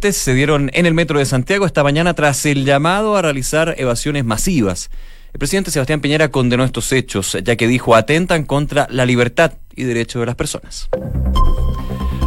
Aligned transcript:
se 0.00 0.34
dieron 0.34 0.70
en 0.74 0.86
el 0.86 0.94
metro 0.94 1.18
de 1.18 1.26
Santiago 1.26 1.66
esta 1.66 1.82
mañana 1.82 2.14
tras 2.14 2.46
el 2.46 2.64
llamado 2.64 3.16
a 3.16 3.22
realizar 3.22 3.74
evasiones 3.78 4.24
masivas. 4.24 4.90
El 5.32 5.38
presidente 5.38 5.70
Sebastián 5.70 6.00
Piñera 6.00 6.28
condenó 6.28 6.64
estos 6.64 6.92
hechos, 6.92 7.36
ya 7.42 7.56
que 7.56 7.66
dijo 7.66 7.96
atentan 7.96 8.44
contra 8.44 8.86
la 8.90 9.04
libertad 9.04 9.52
y 9.74 9.84
derecho 9.84 10.20
de 10.20 10.26
las 10.26 10.36
personas. 10.36 10.88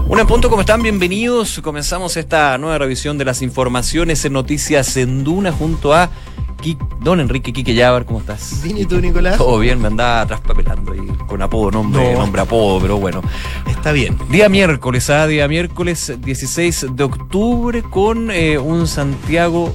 Un 0.07 0.19
en 0.19 0.27
punto, 0.27 0.49
¿cómo 0.49 0.61
están? 0.61 0.83
Bienvenidos. 0.83 1.61
Comenzamos 1.63 2.17
esta 2.17 2.57
nueva 2.57 2.77
revisión 2.77 3.17
de 3.17 3.23
las 3.23 3.41
informaciones 3.41 4.25
en 4.25 4.33
Noticias 4.33 4.97
en 4.97 5.23
Duna 5.23 5.53
junto 5.53 5.93
a 5.93 6.09
Don 6.99 7.19
Enrique 7.19 7.51
Quique 7.51 7.73
Yavar, 7.73 8.05
¿cómo 8.05 8.19
estás? 8.19 8.61
Bien, 8.63 8.77
¿y 8.77 8.85
tú, 8.85 9.01
Nicolás? 9.01 9.37
Todo 9.37 9.57
bien, 9.59 9.81
me 9.81 9.87
andaba 9.87 10.25
traspapelando 10.25 10.91
ahí 10.91 11.07
con 11.27 11.41
apodo, 11.41 11.71
nombre, 11.71 12.13
nombre, 12.13 12.41
apodo, 12.41 12.79
pero 12.79 12.97
bueno. 12.97 13.21
Está 13.67 13.91
bien. 13.91 14.17
Día 14.29 14.47
miércoles, 14.49 15.09
¿ah? 15.09 15.25
Día 15.25 15.47
miércoles 15.47 16.13
16 16.19 16.87
de 16.91 17.03
octubre 17.03 17.81
con 17.81 18.29
eh, 18.29 18.59
un 18.59 18.87
Santiago 18.87 19.73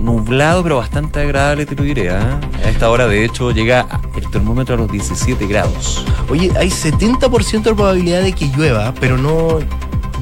nublado, 0.00 0.62
pero 0.62 0.76
bastante 0.76 1.20
agradable, 1.20 1.66
te 1.66 1.74
lo 1.74 1.84
diré. 1.84 2.10
¿ah? 2.10 2.40
A 2.64 2.68
esta 2.70 2.90
hora, 2.90 3.06
de 3.06 3.24
hecho, 3.24 3.50
llega 3.50 3.86
el 4.16 4.30
termómetro 4.30 4.74
a 4.74 4.78
los 4.78 4.90
17 4.90 5.46
grados. 5.46 6.06
Oye, 6.30 6.50
hay 6.56 6.68
70% 6.68 7.62
de 7.62 7.74
probabilidad 7.74 8.22
de 8.22 8.32
que 8.32 8.46
llueva, 8.48 8.94
pero 8.98 9.18
no, 9.18 9.58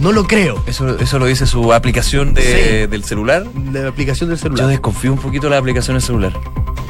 no 0.00 0.12
lo 0.12 0.24
creo. 0.24 0.62
¿Eso, 0.66 0.98
eso 0.98 1.18
lo 1.18 1.26
dice 1.26 1.46
su 1.46 1.72
aplicación 1.72 2.34
de, 2.34 2.86
del 2.88 3.04
celular? 3.04 3.46
La 3.72 3.88
aplicación 3.88 4.28
del 4.28 4.38
celular. 4.38 4.64
Yo 4.64 4.68
desconfío 4.68 5.12
un 5.12 5.18
poquito 5.18 5.46
de 5.46 5.50
la 5.50 5.58
aplicación 5.58 5.96
del 5.96 6.02
celular. 6.02 6.32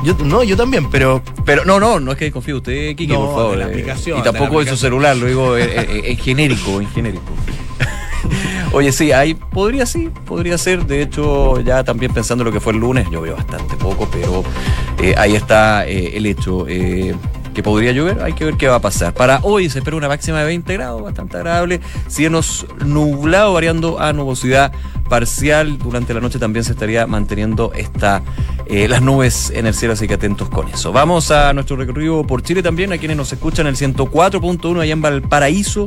Yo, 0.05 0.15
no, 0.23 0.43
yo 0.43 0.57
también, 0.57 0.91
pero. 0.91 1.23
Pero 1.45 1.65
no, 1.65 1.81
no, 1.81 1.99
no 1.99 2.13
es 2.13 2.19
que 2.19 2.27
desconfíe 2.27 2.55
usted, 2.55 2.95
Kike, 2.95 3.15
por 3.15 3.35
favor. 3.35 3.57
la 3.57 3.67
aplicación, 3.67 4.19
y 4.19 4.23
tampoco 4.23 4.61
de, 4.61 4.69
su 4.69 4.77
celular, 4.77 5.17
lo 5.17 5.27
digo 5.27 5.57
en, 5.57 6.17
genérico, 6.19 6.81
en 6.81 6.89
genérico. 6.89 7.25
Oye, 8.73 8.93
sí, 8.93 9.13
ahí 9.13 9.35
podría 9.35 9.87
sí, 9.87 10.11
podría 10.27 10.59
ser. 10.59 10.85
De 10.85 11.01
hecho, 11.01 11.61
ya 11.61 11.85
también 11.85 12.13
pensando 12.13 12.45
lo 12.45 12.53
que 12.53 12.61
fue 12.61 12.73
el 12.73 12.81
lunes, 12.81 13.07
yo 13.11 13.23
veo 13.23 13.37
bastante 13.37 13.77
poco, 13.77 14.09
pero 14.11 14.45
eh, 15.03 15.15
ahí 15.17 15.37
está 15.37 15.87
eh, 15.87 16.17
el 16.17 16.27
hecho. 16.27 16.67
Eh, 16.69 17.15
que 17.55 17.63
podría 17.63 17.93
llover, 17.93 18.23
hay 18.23 18.35
que 18.35 18.45
ver 18.45 18.57
qué 18.57 18.69
va 18.69 18.77
a 18.77 18.81
pasar. 18.81 19.15
Para 19.15 19.41
hoy 19.43 19.71
se 19.71 19.79
espera 19.79 19.97
una 19.97 20.09
máxima 20.09 20.41
de 20.41 20.47
20 20.47 20.73
grados, 20.75 21.03
bastante 21.03 21.39
agradable, 21.39 21.81
cielos 22.09 22.67
nublado 22.85 23.55
variando 23.55 24.01
a 24.01 24.13
nubosidad 24.13 24.73
parcial. 25.09 25.79
Durante 25.79 26.13
la 26.13 26.21
noche 26.21 26.39
también 26.39 26.65
se 26.65 26.73
estaría 26.73 27.07
manteniendo 27.07 27.73
esta, 27.75 28.23
eh, 28.67 28.89
las 28.89 29.01
nubes 29.01 29.51
en 29.55 29.67
el 29.67 29.75
cielo, 29.75 29.95
así 29.95 30.07
que 30.07 30.15
atentos 30.15 30.51
con 30.51 30.69
eso. 30.69 30.93
Vamos 30.93 31.31
a 31.31 31.53
nuestro 31.55 31.77
recorrido 31.77 32.27
por 32.27 32.43
Chile 32.43 32.63
también, 32.63 32.93
a 32.93 32.99
quienes 32.99 33.17
nos 33.17 33.33
escuchan 33.33 33.67
el 33.67 33.77
104.1 33.77 34.81
allá 34.81 34.93
en 34.93 35.01
Valparaíso. 35.01 35.87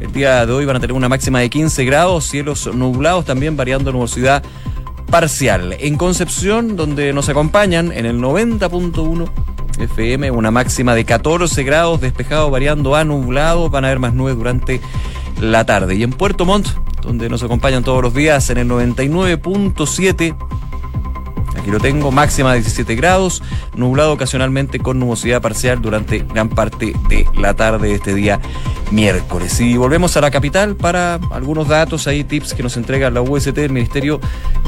El 0.00 0.12
día 0.12 0.44
de 0.44 0.52
hoy 0.52 0.64
van 0.64 0.76
a 0.76 0.80
tener 0.80 0.94
una 0.94 1.08
máxima 1.08 1.40
de 1.40 1.48
15 1.48 1.84
grados, 1.84 2.24
cielos 2.24 2.66
nublados 2.74 3.24
también 3.24 3.56
variando 3.56 3.92
nubosidad 3.92 4.42
parcial. 5.10 5.76
En 5.78 5.96
Concepción, 5.96 6.76
donde 6.76 7.12
nos 7.12 7.28
acompañan 7.28 7.92
en 7.92 8.06
el 8.06 8.18
90.1 8.18 9.30
FM, 9.78 10.30
una 10.30 10.50
máxima 10.50 10.94
de 10.94 11.04
14 11.04 11.62
grados, 11.64 12.00
despejado 12.00 12.50
variando 12.50 12.94
a 12.94 13.04
nublado, 13.04 13.70
van 13.70 13.84
a 13.84 13.88
haber 13.88 13.98
más 13.98 14.14
nubes 14.14 14.36
durante 14.36 14.80
la 15.40 15.64
tarde. 15.64 15.96
Y 15.96 16.02
en 16.02 16.12
Puerto 16.12 16.44
Montt, 16.44 16.68
donde 17.02 17.28
nos 17.28 17.42
acompañan 17.42 17.84
todos 17.84 18.02
los 18.02 18.14
días 18.14 18.50
en 18.50 18.58
el 18.58 18.68
99.7 18.68 20.36
Aquí 21.66 21.72
lo 21.72 21.80
tengo, 21.80 22.12
máxima 22.12 22.52
de 22.52 22.60
17 22.60 22.94
grados, 22.94 23.42
nublado 23.74 24.12
ocasionalmente 24.12 24.78
con 24.78 25.00
nubosidad 25.00 25.42
parcial 25.42 25.82
durante 25.82 26.20
gran 26.20 26.48
parte 26.48 26.94
de 27.08 27.26
la 27.36 27.54
tarde 27.54 27.88
de 27.88 27.94
este 27.96 28.14
día 28.14 28.40
miércoles. 28.92 29.60
Y 29.60 29.76
volvemos 29.76 30.16
a 30.16 30.20
la 30.20 30.30
capital 30.30 30.76
para 30.76 31.18
algunos 31.32 31.66
datos, 31.66 32.06
hay 32.06 32.22
tips 32.22 32.54
que 32.54 32.62
nos 32.62 32.76
entrega 32.76 33.10
la 33.10 33.20
UST, 33.20 33.58
el 33.58 33.72
Ministerio 33.72 34.20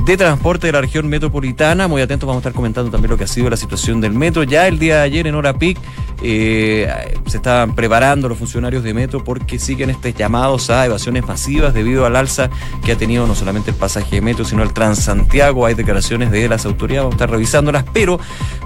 de 0.04 0.16
Transporte 0.16 0.66
de 0.66 0.72
la 0.72 0.80
región 0.80 1.06
metropolitana. 1.06 1.86
Muy 1.86 2.02
atentos, 2.02 2.26
vamos 2.26 2.40
a 2.40 2.48
estar 2.48 2.52
comentando 2.52 2.90
también 2.90 3.12
lo 3.12 3.16
que 3.16 3.22
ha 3.22 3.28
sido 3.28 3.48
la 3.48 3.56
situación 3.56 4.00
del 4.00 4.14
metro. 4.14 4.42
Ya 4.42 4.66
el 4.66 4.80
día 4.80 4.96
de 4.96 5.02
ayer 5.02 5.28
en 5.28 5.36
hora 5.36 5.56
PIC 5.56 5.78
eh, 6.20 7.16
se 7.26 7.36
estaban 7.36 7.76
preparando 7.76 8.28
los 8.28 8.38
funcionarios 8.38 8.82
de 8.82 8.92
metro 8.92 9.22
porque 9.22 9.60
siguen 9.60 9.90
estos 9.90 10.12
llamados 10.14 10.68
a 10.68 10.84
evasiones 10.84 11.24
masivas 11.24 11.72
debido 11.74 12.06
al 12.06 12.16
alza 12.16 12.50
que 12.84 12.90
ha 12.90 12.96
tenido 12.96 13.24
no 13.28 13.36
solamente 13.36 13.70
el 13.70 13.76
pasaje 13.76 14.16
de 14.16 14.20
metro, 14.20 14.44
sino 14.44 14.64
el 14.64 14.72
Transantiago. 14.72 15.64
Hay 15.64 15.74
declaraciones 15.74 16.32
de 16.32 16.48
las 16.48 16.66
autoridades 16.66 16.87
vamos 16.96 17.12
a 17.12 17.16
estar 17.16 17.30
revisándolas, 17.30 17.84
pero 17.92 18.18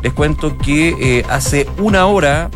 les 0.03 0.13
cuento 0.13 0.57
que 0.57 0.95
eh, 1.01 1.25
hace 1.29 1.67
una 1.79 2.07
hora 2.07 2.51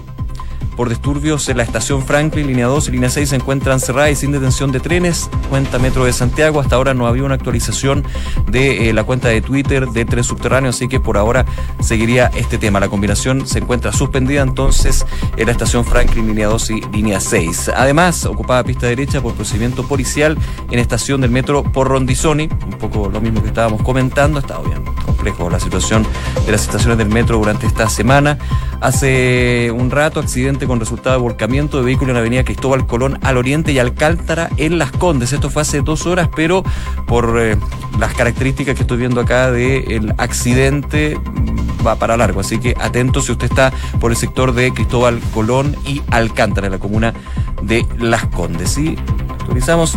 por 0.76 0.90
disturbios 0.90 1.48
en 1.48 1.56
la 1.56 1.62
estación 1.62 2.04
Franklin, 2.04 2.46
línea 2.46 2.66
2 2.66 2.88
y 2.88 2.92
línea 2.92 3.08
6 3.08 3.30
se 3.30 3.36
encuentran 3.36 3.80
cerradas 3.80 4.12
y 4.12 4.16
sin 4.16 4.32
detención 4.32 4.72
de 4.72 4.80
trenes. 4.80 5.30
Cuenta 5.48 5.78
Metro 5.78 6.04
de 6.04 6.12
Santiago. 6.12 6.60
Hasta 6.60 6.76
ahora 6.76 6.92
no 6.92 7.06
había 7.06 7.24
una 7.24 7.34
actualización 7.34 8.04
de 8.50 8.90
eh, 8.90 8.92
la 8.92 9.04
cuenta 9.04 9.28
de 9.28 9.40
Twitter 9.40 9.88
de 9.88 10.04
Tren 10.04 10.22
Subterráneo, 10.22 10.70
así 10.70 10.86
que 10.86 11.00
por 11.00 11.16
ahora 11.16 11.46
seguiría 11.80 12.30
este 12.34 12.58
tema. 12.58 12.78
La 12.78 12.88
combinación 12.88 13.46
se 13.46 13.58
encuentra 13.58 13.92
suspendida 13.92 14.42
entonces 14.42 15.06
en 15.36 15.46
la 15.46 15.52
estación 15.52 15.84
Franklin, 15.84 16.26
línea 16.26 16.48
2 16.48 16.70
y 16.70 16.80
línea 16.92 17.20
6. 17.20 17.70
Además, 17.74 18.26
ocupada 18.26 18.62
pista 18.62 18.86
derecha 18.86 19.22
por 19.22 19.34
procedimiento 19.34 19.88
policial 19.88 20.36
en 20.70 20.78
estación 20.78 21.22
del 21.22 21.30
metro 21.30 21.62
por 21.62 21.88
Rondizoni, 21.88 22.44
un 22.66 22.78
poco 22.78 23.08
lo 23.08 23.20
mismo 23.20 23.42
que 23.42 23.48
estábamos 23.48 23.82
comentando. 23.82 24.38
Está 24.38 24.58
bien 24.60 24.84
complejo 25.06 25.48
la 25.48 25.58
situación 25.58 26.06
de 26.44 26.52
las 26.52 26.62
estaciones 26.62 26.98
del 26.98 27.08
metro 27.08 27.38
durante 27.38 27.66
esta 27.66 27.88
semana. 27.88 28.38
Hace 28.80 29.70
un 29.74 29.90
rato, 29.90 30.20
accidente 30.20 30.65
con 30.66 30.80
resultado 30.80 31.16
de 31.16 31.22
volcamiento 31.22 31.78
de 31.78 31.84
vehículo 31.84 32.10
en 32.10 32.14
la 32.14 32.20
avenida 32.20 32.44
Cristóbal 32.44 32.86
Colón 32.86 33.18
al 33.22 33.36
oriente 33.36 33.72
y 33.72 33.78
Alcántara 33.78 34.50
en 34.56 34.78
Las 34.78 34.92
Condes. 34.92 35.32
Esto 35.32 35.50
fue 35.50 35.62
hace 35.62 35.82
dos 35.82 36.06
horas, 36.06 36.28
pero 36.34 36.64
por 37.06 37.38
eh, 37.40 37.56
las 37.98 38.14
características 38.14 38.74
que 38.74 38.82
estoy 38.82 38.98
viendo 38.98 39.20
acá 39.20 39.50
del 39.50 40.14
accidente 40.18 41.18
mm, 41.18 41.86
va 41.86 41.96
para 41.96 42.16
largo. 42.16 42.40
Así 42.40 42.58
que 42.58 42.74
atento 42.78 43.20
si 43.20 43.32
usted 43.32 43.46
está 43.46 43.72
por 44.00 44.10
el 44.10 44.16
sector 44.16 44.52
de 44.52 44.72
Cristóbal 44.72 45.20
Colón 45.32 45.76
y 45.86 46.02
Alcántara, 46.10 46.66
en 46.66 46.72
la 46.72 46.78
comuna 46.78 47.14
de 47.62 47.86
Las 47.98 48.26
Condes. 48.26 48.76
Y 48.78 48.96
actualizamos 49.30 49.96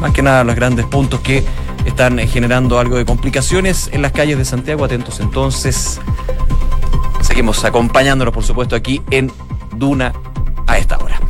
más 0.00 0.12
que 0.12 0.22
nada 0.22 0.44
los 0.44 0.56
grandes 0.56 0.86
puntos 0.86 1.20
que 1.20 1.44
están 1.84 2.18
generando 2.18 2.78
algo 2.78 2.96
de 2.96 3.04
complicaciones 3.04 3.88
en 3.92 4.02
las 4.02 4.12
calles 4.12 4.38
de 4.38 4.44
Santiago. 4.44 4.84
Atentos 4.84 5.20
entonces. 5.20 6.00
Seguimos 7.20 7.64
acompañándonos, 7.64 8.34
por 8.34 8.44
supuesto, 8.44 8.76
aquí 8.76 9.00
en 9.10 9.32
Duna 9.76 10.12
a 10.66 10.78
esta 10.78 10.98
hora. 10.98 11.20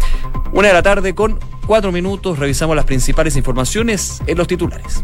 Una 0.53 0.69
de 0.69 0.75
la 0.75 0.82
tarde 0.82 1.15
con 1.15 1.38
cuatro 1.66 1.93
minutos, 1.93 2.38
revisamos 2.38 2.77
las 2.77 2.84
principales 2.84 3.37
informaciones 3.37 4.22
en 4.27 4.38
los 4.38 4.47
titulares. 4.47 5.03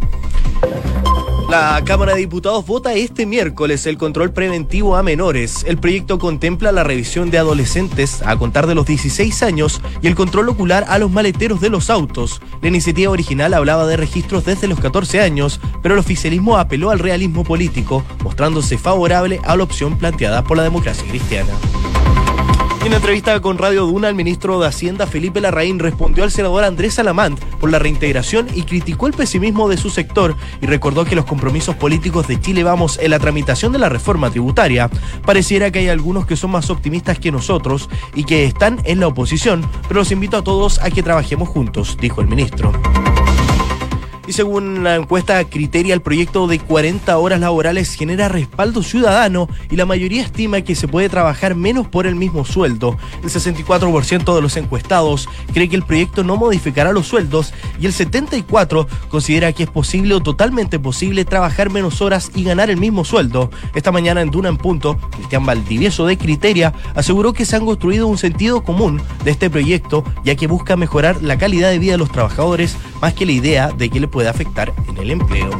La 1.51 1.83
Cámara 1.84 2.15
de 2.15 2.21
Diputados 2.21 2.65
vota 2.65 2.95
este 2.95 3.27
miércoles 3.27 3.84
el 3.87 3.99
control 3.99 4.33
preventivo 4.33 4.95
a 4.95 5.03
menores. 5.03 5.65
El 5.67 5.78
proyecto 5.78 6.21
contempla 6.21 6.71
la 6.71 6.84
revisión 6.84 7.33
de 7.33 7.39
adolescentes 7.39 8.23
a 8.25 8.37
contar 8.37 8.69
de 8.69 8.77
los 8.77 8.87
16 8.87 9.43
años 9.43 9.83
y 10.01 10.07
el 10.07 10.15
control 10.15 10.49
ocular 10.49 10.84
a 10.89 11.01
los 11.01 11.11
maleteros 11.11 11.61
de 11.61 11.69
los 11.69 11.91
autos. 11.91 12.41
La 12.62 12.69
iniciativa 12.69 13.11
original 13.11 13.53
hablaba 13.53 13.84
de 13.89 13.97
registros 13.97 14.45
desde 14.45 14.69
los 14.69 14.78
14 14.78 15.22
años, 15.22 15.61
pero 15.83 15.97
el 15.97 15.99
oficialismo 15.99 16.57
apeló 16.57 16.91
al 16.91 17.01
realismo 17.01 17.43
político, 17.43 18.05
mostrándose 18.22 18.78
favorable 18.78 19.41
a 19.43 19.57
la 19.57 19.65
opción 19.65 19.99
planteada 19.99 20.45
por 20.45 20.57
la 20.57 20.62
democracia 20.62 21.09
cristiana. 21.09 21.51
En 22.82 22.94
entrevista 22.94 23.38
con 23.41 23.58
Radio 23.58 23.84
Duna, 23.84 24.08
el 24.08 24.14
ministro 24.14 24.58
de 24.58 24.66
Hacienda, 24.66 25.06
Felipe 25.06 25.41
Larraín, 25.41 25.78
respondió 25.78 26.24
al 26.24 26.30
senador 26.30 26.64
Andrés 26.64 26.94
Salamant 26.94 27.38
por 27.60 27.70
la 27.70 27.78
reintegración 27.78 28.48
y 28.54 28.62
criticó 28.62 29.06
el 29.06 29.12
pesimismo 29.12 29.68
de 29.68 29.76
su 29.76 29.91
sector 29.91 30.34
y 30.62 30.66
recordó 30.66 31.04
que 31.04 31.14
los 31.14 31.26
compromisos 31.26 31.76
políticos 31.76 32.26
de 32.26 32.41
Chile 32.41 32.64
Vamos 32.64 32.98
en 32.98 33.10
la 33.10 33.18
tramitación 33.18 33.72
de 33.72 33.78
la 33.78 33.91
reforma 33.91 34.30
tributaria 34.30 34.91
pareciera 35.26 35.70
que 35.70 35.80
hay 35.80 35.88
algunos 35.88 36.24
que 36.24 36.36
son 36.36 36.52
más 36.52 36.70
optimistas 36.70 37.18
que 37.18 37.30
nosotros 37.30 37.91
y 38.14 38.24
que 38.24 38.44
están 38.44 38.80
en 38.84 38.98
la 38.98 39.08
oposición, 39.08 39.62
pero 39.86 40.00
los 40.00 40.10
invito 40.10 40.38
a 40.38 40.42
todos 40.42 40.78
a 40.78 40.91
que 40.91 41.02
trabajemos 41.02 41.50
juntos, 41.50 41.98
dijo 42.00 42.22
el 42.22 42.28
ministro. 42.28 42.72
Y 44.30 44.32
según 44.32 44.84
la 44.84 44.94
encuesta 44.94 45.42
Criteria, 45.42 45.92
el 45.92 46.02
proyecto 46.02 46.46
de 46.46 46.60
40 46.60 47.18
horas 47.18 47.41
laborales 47.41 47.97
genera 47.97 48.28
respaldo 48.28 48.84
ciudadano 48.84 49.48
y 49.72 49.74
la 49.74 49.86
mayoría 49.86 50.22
estima 50.22 50.60
que 50.60 50.77
se 50.77 50.86
puede 50.86 51.09
trabajar 51.09 51.56
menos 51.56 51.88
por 51.88 52.06
el 52.06 52.15
mismo 52.15 52.44
sueldo. 52.44 52.97
El 53.24 53.28
64% 53.30 54.32
de 54.32 54.41
los 54.41 54.56
encuestados 54.56 55.28
cree 55.53 55.68
que 55.68 55.74
el 55.74 55.82
proyecto 55.82 56.22
no 56.22 56.36
modificará 56.36 56.92
los 56.92 57.09
sueldos 57.09 57.53
y 57.80 57.86
el 57.86 57.92
74% 57.92 58.86
considera 59.09 59.53
que 59.53 59.65
es 59.65 59.68
posible 59.68 60.15
o 60.15 60.21
totalmente 60.21 60.78
posible 60.78 61.24
trabajar 61.24 61.68
menos 61.68 62.00
horas 62.00 62.30
y 62.33 62.44
ganar 62.44 62.71
el 62.71 62.76
mismo 62.76 63.04
sueldo. 63.04 63.50
Esta 63.74 63.91
mañana 63.91 64.22
en 64.22 64.30
Duna 64.30 64.48
en 64.48 64.59
Punto, 64.59 64.97
Cristian 65.10 65.44
Valdivieso 65.44 66.06
de 66.06 66.16
Criteria 66.16 66.72
aseguró 66.94 67.33
que 67.33 67.44
se 67.44 67.56
han 67.56 67.66
construido 67.66 68.06
un 68.06 68.16
sentido 68.16 68.62
común 68.62 69.03
de 69.24 69.33
este 69.33 69.50
proyecto 69.50 70.04
ya 70.22 70.36
que 70.36 70.47
busca 70.47 70.76
mejorar 70.76 71.21
la 71.21 71.36
calidad 71.36 71.71
de 71.71 71.80
vida 71.80 71.92
de 71.92 71.98
los 71.98 72.12
trabajadores 72.12 72.76
más 73.00 73.12
que 73.15 73.26
la 73.26 73.33
idea 73.33 73.72
de 73.72 73.88
que 73.88 73.98
le 73.98 74.06
puede 74.06 74.20
afectar 74.28 74.72
en 74.89 74.97
el 74.99 75.11
empleo. 75.11 75.51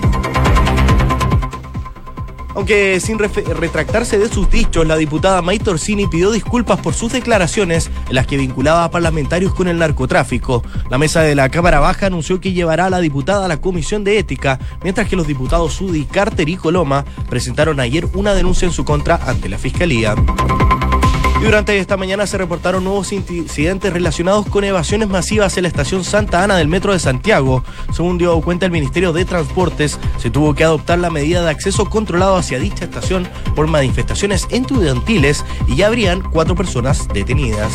Aunque 2.55 2.99
sin 3.01 3.19
retractarse 3.19 4.19
de 4.19 4.29
sus 4.29 4.51
dichos, 4.51 4.87
la 4.87 4.97
diputada 4.97 5.41
May 5.41 5.59
Torsini 5.59 6.09
pidió 6.09 6.33
disculpas 6.33 6.81
por 6.81 6.95
sus 6.95 7.13
declaraciones 7.13 7.91
en 8.09 8.15
las 8.15 8.27
que 8.27 8.37
vinculaba 8.37 8.85
a 8.85 8.91
parlamentarios 8.91 9.55
con 9.55 9.69
el 9.69 9.79
narcotráfico. 9.79 10.63
La 10.91 10.99
mesa 10.99 11.23
de 11.23 11.37
la 11.37 11.49
Cámara 11.49 11.79
Baja 11.79 12.07
anunció 12.07 12.41
que 12.41 12.53
llevará 12.53 12.87
a 12.87 12.91
la 12.91 13.01
diputada 13.01 13.45
a 13.45 13.49
la 13.49 13.61
Comisión 13.61 14.03
de 14.03 14.19
Ética, 14.19 14.59
mientras 14.83 15.09
que 15.09 15.17
los 15.17 15.29
diputados 15.29 15.75
Sudi, 15.75 16.05
Carter 16.05 16.49
y 16.49 16.57
Coloma 16.57 17.05
presentaron 17.29 17.79
ayer 17.79 18.07
una 18.15 18.35
denuncia 18.35 18.67
en 18.67 18.73
su 18.73 18.85
contra 18.85 19.21
ante 19.27 19.49
la 19.49 19.57
Fiscalía. 19.57 20.17
Y 21.41 21.43
durante 21.45 21.79
esta 21.79 21.97
mañana 21.97 22.27
se 22.27 22.37
reportaron 22.37 22.85
nuevos 22.85 23.13
incidentes 23.13 23.91
relacionados 23.91 24.47
con 24.47 24.63
evasiones 24.63 25.09
masivas 25.09 25.57
en 25.57 25.63
la 25.63 25.69
estación 25.69 26.05
Santa 26.05 26.45
Ana 26.45 26.57
del 26.57 26.69
Metro 26.69 26.93
de 26.93 26.99
Santiago. 26.99 27.65
Según 27.95 28.19
dio 28.19 28.39
cuenta 28.43 28.67
el 28.67 28.73
Ministerio 28.73 29.15
de 29.15 29.25
Transportes, 29.25 29.99
se 30.19 30.29
tuvo 30.29 30.55
que 30.55 30.65
adoptar 30.65 30.99
la 30.99 31.09
medida 31.09 31.43
de 31.43 31.49
acceso 31.49 31.89
controlado 31.89 32.37
hacia 32.37 32.59
dicha 32.59 32.85
estación 32.85 33.27
por 33.57 33.69
manifestaciones 33.69 34.47
estudiantiles 34.51 35.43
y 35.67 35.77
ya 35.77 35.87
habrían 35.87 36.21
cuatro 36.21 36.55
personas 36.55 37.09
detenidas 37.09 37.73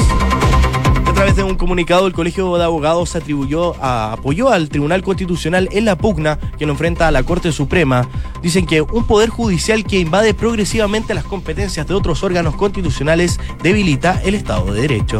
través 1.15 1.35
de 1.37 1.43
un 1.43 1.55
comunicado, 1.55 2.07
el 2.07 2.13
Colegio 2.13 2.57
de 2.57 2.63
Abogados 2.65 3.15
atribuyó 3.15 3.81
apoyó 3.81 4.49
al 4.49 4.67
Tribunal 4.67 5.01
Constitucional 5.01 5.69
en 5.71 5.85
la 5.85 5.97
pugna 5.97 6.37
que 6.57 6.65
lo 6.65 6.73
enfrenta 6.73 7.07
a 7.07 7.11
la 7.11 7.23
Corte 7.23 7.53
Suprema. 7.53 8.07
Dicen 8.41 8.65
que 8.65 8.81
un 8.81 9.07
poder 9.07 9.29
judicial 9.29 9.85
que 9.85 9.99
invade 9.99 10.33
progresivamente 10.33 11.13
las 11.13 11.23
competencias 11.23 11.87
de 11.87 11.93
otros 11.93 12.21
órganos 12.21 12.55
constitucionales 12.55 13.39
debilita 13.63 14.21
el 14.25 14.35
Estado 14.35 14.73
de 14.73 14.81
Derecho. 14.81 15.19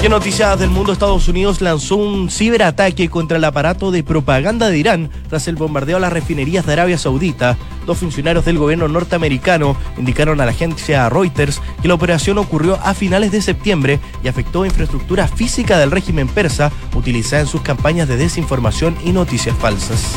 ¿Qué 0.00 0.10
noticias 0.10 0.58
del 0.58 0.70
mundo? 0.70 0.92
Estados 0.92 1.26
Unidos 1.26 1.60
lanzó 1.60 1.96
un 1.96 2.30
ciberataque 2.30 3.08
contra 3.08 3.38
el 3.38 3.44
aparato 3.44 3.90
de 3.90 4.04
propaganda 4.04 4.68
de 4.68 4.78
Irán 4.78 5.10
tras 5.28 5.48
el 5.48 5.56
bombardeo 5.56 5.96
a 5.96 6.00
las 6.00 6.12
refinerías 6.12 6.66
de 6.66 6.74
Arabia 6.74 6.98
Saudita. 6.98 7.56
Dos 7.86 7.98
funcionarios 7.98 8.44
del 8.44 8.58
gobierno 8.58 8.88
norteamericano 8.88 9.76
indicaron 9.96 10.40
a 10.40 10.44
la 10.44 10.52
agencia 10.52 11.08
Reuters 11.08 11.62
que 11.80 11.88
la 11.88 11.94
operación 11.94 12.38
ocurrió 12.38 12.78
a 12.82 12.94
finales 12.94 13.32
de 13.32 13.42
septiembre 13.42 13.98
y 14.22 14.28
afectó 14.28 14.66
infraestructura 14.66 15.26
física 15.28 15.78
del 15.78 15.90
régimen 15.90 16.28
persa 16.28 16.70
utilizada 16.94 17.42
en 17.42 17.48
sus 17.48 17.62
campañas 17.62 18.06
de 18.06 18.18
desinformación 18.18 18.96
y 19.02 19.12
noticias 19.12 19.56
falsas. 19.56 20.14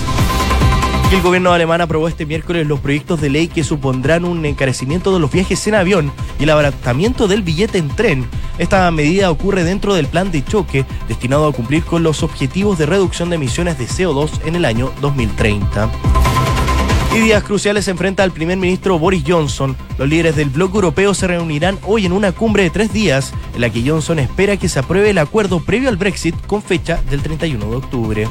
El 1.11 1.23
gobierno 1.23 1.51
alemán 1.51 1.81
aprobó 1.81 2.07
este 2.07 2.27
miércoles 2.27 2.67
los 2.67 2.79
proyectos 2.79 3.19
de 3.19 3.29
ley 3.29 3.47
que 3.47 3.63
supondrán 3.63 4.25
un 4.25 4.45
encarecimiento 4.45 5.11
de 5.11 5.19
los 5.19 5.31
viajes 5.31 5.65
en 5.65 5.73
avión 5.73 6.11
y 6.39 6.43
el 6.43 6.51
abaratamiento 6.51 7.27
del 7.27 7.41
billete 7.41 7.79
en 7.79 7.89
tren. 7.89 8.27
Esta 8.59 8.89
medida 8.91 9.31
ocurre 9.31 9.63
dentro 9.63 9.95
del 9.95 10.05
plan 10.05 10.31
de 10.31 10.45
choque 10.45 10.85
destinado 11.07 11.47
a 11.47 11.51
cumplir 11.51 11.83
con 11.83 12.03
los 12.03 12.21
objetivos 12.21 12.77
de 12.77 12.85
reducción 12.85 13.29
de 13.29 13.37
emisiones 13.37 13.79
de 13.79 13.87
CO2 13.87 14.29
en 14.45 14.55
el 14.55 14.65
año 14.65 14.91
2030. 15.01 15.89
Y 17.15 17.19
días 17.19 17.43
cruciales 17.43 17.85
se 17.85 17.91
enfrenta 17.91 18.21
al 18.21 18.31
primer 18.31 18.57
ministro 18.59 18.99
Boris 18.99 19.23
Johnson. 19.27 19.75
Los 19.97 20.07
líderes 20.07 20.35
del 20.35 20.49
bloque 20.49 20.75
europeo 20.75 21.15
se 21.15 21.25
reunirán 21.25 21.79
hoy 21.87 22.05
en 22.05 22.13
una 22.13 22.33
cumbre 22.33 22.61
de 22.63 22.69
tres 22.69 22.93
días, 22.93 23.33
en 23.55 23.61
la 23.61 23.71
que 23.71 23.81
Johnson 23.81 24.19
espera 24.19 24.57
que 24.57 24.69
se 24.69 24.77
apruebe 24.77 25.09
el 25.09 25.17
acuerdo 25.17 25.59
previo 25.59 25.89
al 25.89 25.97
Brexit 25.97 26.35
con 26.45 26.61
fecha 26.61 27.01
del 27.09 27.23
31 27.23 27.65
de 27.65 27.75
octubre. 27.75 28.27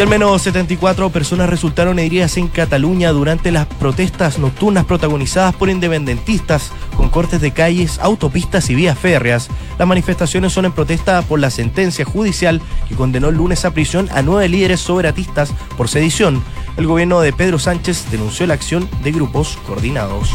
Y 0.00 0.02
al 0.02 0.08
menos 0.08 0.40
74 0.40 1.10
personas 1.10 1.50
resultaron 1.50 1.98
heridas 1.98 2.38
en 2.38 2.48
Cataluña 2.48 3.10
durante 3.10 3.52
las 3.52 3.66
protestas 3.66 4.38
nocturnas 4.38 4.86
protagonizadas 4.86 5.54
por 5.54 5.68
independentistas 5.68 6.72
con 6.96 7.10
cortes 7.10 7.42
de 7.42 7.50
calles, 7.50 7.98
autopistas 7.98 8.70
y 8.70 8.74
vías 8.74 8.98
férreas. 8.98 9.50
Las 9.78 9.86
manifestaciones 9.86 10.54
son 10.54 10.64
en 10.64 10.72
protesta 10.72 11.20
por 11.20 11.38
la 11.38 11.50
sentencia 11.50 12.06
judicial 12.06 12.62
que 12.88 12.94
condenó 12.94 13.28
el 13.28 13.36
lunes 13.36 13.66
a 13.66 13.74
prisión 13.74 14.08
a 14.12 14.22
nueve 14.22 14.48
líderes 14.48 14.80
soberatistas 14.80 15.52
por 15.76 15.90
sedición. 15.90 16.42
El 16.78 16.86
gobierno 16.86 17.20
de 17.20 17.34
Pedro 17.34 17.58
Sánchez 17.58 18.10
denunció 18.10 18.46
la 18.46 18.54
acción 18.54 18.88
de 19.04 19.12
grupos 19.12 19.58
coordinados. 19.66 20.30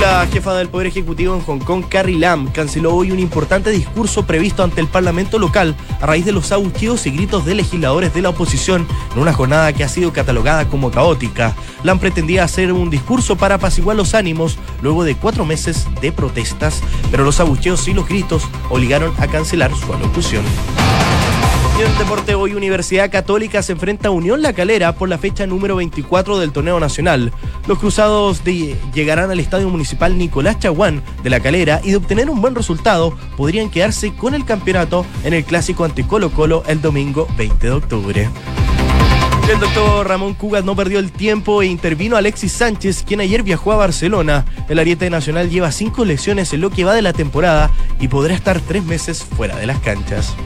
La 0.00 0.26
jefa 0.26 0.54
del 0.54 0.70
Poder 0.70 0.86
Ejecutivo 0.86 1.34
en 1.34 1.42
Hong 1.42 1.58
Kong, 1.58 1.84
Carrie 1.86 2.18
Lam, 2.18 2.50
canceló 2.50 2.94
hoy 2.94 3.12
un 3.12 3.18
importante 3.18 3.68
discurso 3.68 4.24
previsto 4.24 4.62
ante 4.62 4.80
el 4.80 4.86
Parlamento 4.86 5.38
local 5.38 5.76
a 6.00 6.06
raíz 6.06 6.24
de 6.24 6.32
los 6.32 6.52
abucheos 6.52 7.06
y 7.06 7.10
gritos 7.10 7.44
de 7.44 7.54
legisladores 7.54 8.14
de 8.14 8.22
la 8.22 8.30
oposición 8.30 8.88
en 9.14 9.20
una 9.20 9.34
jornada 9.34 9.74
que 9.74 9.84
ha 9.84 9.88
sido 9.88 10.10
catalogada 10.14 10.68
como 10.68 10.90
caótica. 10.90 11.54
Lam 11.82 11.98
pretendía 11.98 12.44
hacer 12.44 12.72
un 12.72 12.88
discurso 12.88 13.36
para 13.36 13.56
apaciguar 13.56 13.94
los 13.94 14.14
ánimos 14.14 14.56
luego 14.80 15.04
de 15.04 15.16
cuatro 15.16 15.44
meses 15.44 15.86
de 16.00 16.12
protestas, 16.12 16.80
pero 17.10 17.22
los 17.22 17.38
abucheos 17.38 17.86
y 17.86 17.92
los 17.92 18.08
gritos 18.08 18.44
obligaron 18.70 19.12
a 19.18 19.26
cancelar 19.26 19.70
su 19.76 19.92
alocución. 19.92 20.44
En 21.80 21.96
deporte 21.96 22.34
hoy 22.34 22.54
Universidad 22.54 23.10
Católica 23.10 23.62
se 23.62 23.72
enfrenta 23.72 24.08
a 24.08 24.10
Unión 24.10 24.42
La 24.42 24.52
Calera 24.52 24.94
por 24.94 25.08
la 25.08 25.16
fecha 25.16 25.46
número 25.46 25.76
24 25.76 26.38
del 26.38 26.52
torneo 26.52 26.78
nacional. 26.78 27.32
Los 27.66 27.78
cruzados 27.78 28.42
llegarán 28.44 29.30
al 29.30 29.40
Estadio 29.40 29.70
Municipal 29.70 30.18
Nicolás 30.18 30.58
Chaguán 30.58 31.02
de 31.22 31.30
La 31.30 31.40
Calera 31.40 31.80
y 31.82 31.92
de 31.92 31.96
obtener 31.96 32.28
un 32.28 32.42
buen 32.42 32.54
resultado 32.54 33.16
podrían 33.34 33.70
quedarse 33.70 34.14
con 34.14 34.34
el 34.34 34.44
campeonato 34.44 35.06
en 35.24 35.32
el 35.32 35.42
clásico 35.42 35.84
ante 35.84 36.06
Colo 36.06 36.30
Colo 36.32 36.64
el 36.66 36.82
domingo 36.82 37.26
20 37.38 37.66
de 37.66 37.72
octubre. 37.72 38.28
El 39.50 39.58
doctor 39.58 40.06
Ramón 40.06 40.34
Cugat 40.34 40.66
no 40.66 40.76
perdió 40.76 40.98
el 40.98 41.10
tiempo 41.10 41.62
e 41.62 41.66
intervino 41.66 42.18
Alexis 42.18 42.52
Sánchez, 42.52 43.04
quien 43.06 43.20
ayer 43.20 43.42
viajó 43.42 43.72
a 43.72 43.76
Barcelona. 43.76 44.44
El 44.68 44.80
ariete 44.80 45.08
nacional 45.08 45.48
lleva 45.48 45.72
cinco 45.72 46.04
lesiones 46.04 46.52
en 46.52 46.60
lo 46.60 46.68
que 46.68 46.84
va 46.84 46.92
de 46.92 47.00
la 47.00 47.14
temporada 47.14 47.70
y 47.98 48.08
podrá 48.08 48.34
estar 48.34 48.60
tres 48.60 48.84
meses 48.84 49.24
fuera 49.24 49.56
de 49.56 49.66
las 49.66 49.78
canchas. 49.80 50.36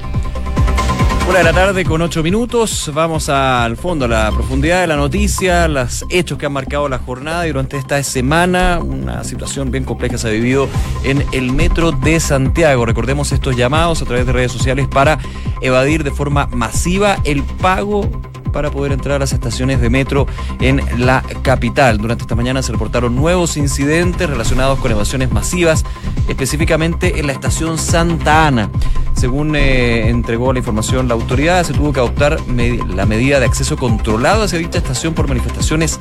Una 1.27 1.39
de 1.39 1.45
la 1.45 1.53
tarde 1.55 1.85
con 1.85 2.03
ocho 2.03 2.23
minutos. 2.23 2.91
Vamos 2.93 3.31
al 3.31 3.79
fondo, 3.79 4.05
a 4.05 4.09
la 4.09 4.31
profundidad 4.31 4.83
de 4.83 4.87
la 4.87 4.97
noticia, 4.97 5.67
los 5.69 6.05
hechos 6.11 6.37
que 6.37 6.45
han 6.47 6.53
marcado 6.53 6.87
la 6.89 6.99
jornada 6.99 7.47
y 7.47 7.49
durante 7.49 7.79
esta 7.79 8.03
semana. 8.03 8.79
Una 8.81 9.25
situación 9.25 9.71
bien 9.71 9.85
compleja 9.85 10.19
se 10.19 10.29
ha 10.29 10.31
vivido 10.31 10.69
en 11.03 11.25
el 11.33 11.51
metro 11.51 11.93
de 11.93 12.21
Santiago. 12.21 12.85
Recordemos 12.85 13.33
estos 13.33 13.57
llamados 13.57 14.03
a 14.03 14.05
través 14.05 14.27
de 14.27 14.33
redes 14.33 14.53
sociales 14.53 14.87
para 14.87 15.19
evadir 15.63 16.05
de 16.05 16.11
forma 16.11 16.47
masiva 16.49 17.17
el 17.25 17.43
pago 17.43 18.11
para 18.55 18.71
poder 18.71 18.93
entrar 18.93 19.17
a 19.17 19.19
las 19.19 19.33
estaciones 19.33 19.81
de 19.81 19.91
metro 19.91 20.27
en 20.61 20.81
la 20.97 21.23
capital. 21.43 21.99
Durante 21.99 22.23
esta 22.23 22.37
mañana 22.37 22.63
se 22.63 22.73
reportaron 22.73 23.17
nuevos 23.17 23.57
incidentes 23.57 24.31
relacionados 24.31 24.79
con 24.79 24.93
evasiones 24.93 25.33
masivas, 25.33 25.85
específicamente 26.29 27.19
en 27.19 27.27
la 27.27 27.33
estación 27.33 27.77
Santa 27.77 28.47
Ana. 28.47 28.71
Según 29.15 29.57
eh, 29.57 30.09
entregó 30.09 30.53
la 30.53 30.61
información 30.61 31.09
la 31.09 31.15
autoridad, 31.15 31.65
se 31.65 31.73
tuvo 31.73 31.93
que 31.93 31.99
adoptar 31.99 32.39
la 32.49 33.07
medida 33.07 33.41
de 33.41 33.47
acceso 33.47 33.77
controlado 33.77 34.45
hacia 34.45 34.59
dicha 34.59 34.79
estación 34.79 35.15
por 35.15 35.29
manifestaciones 35.29 35.99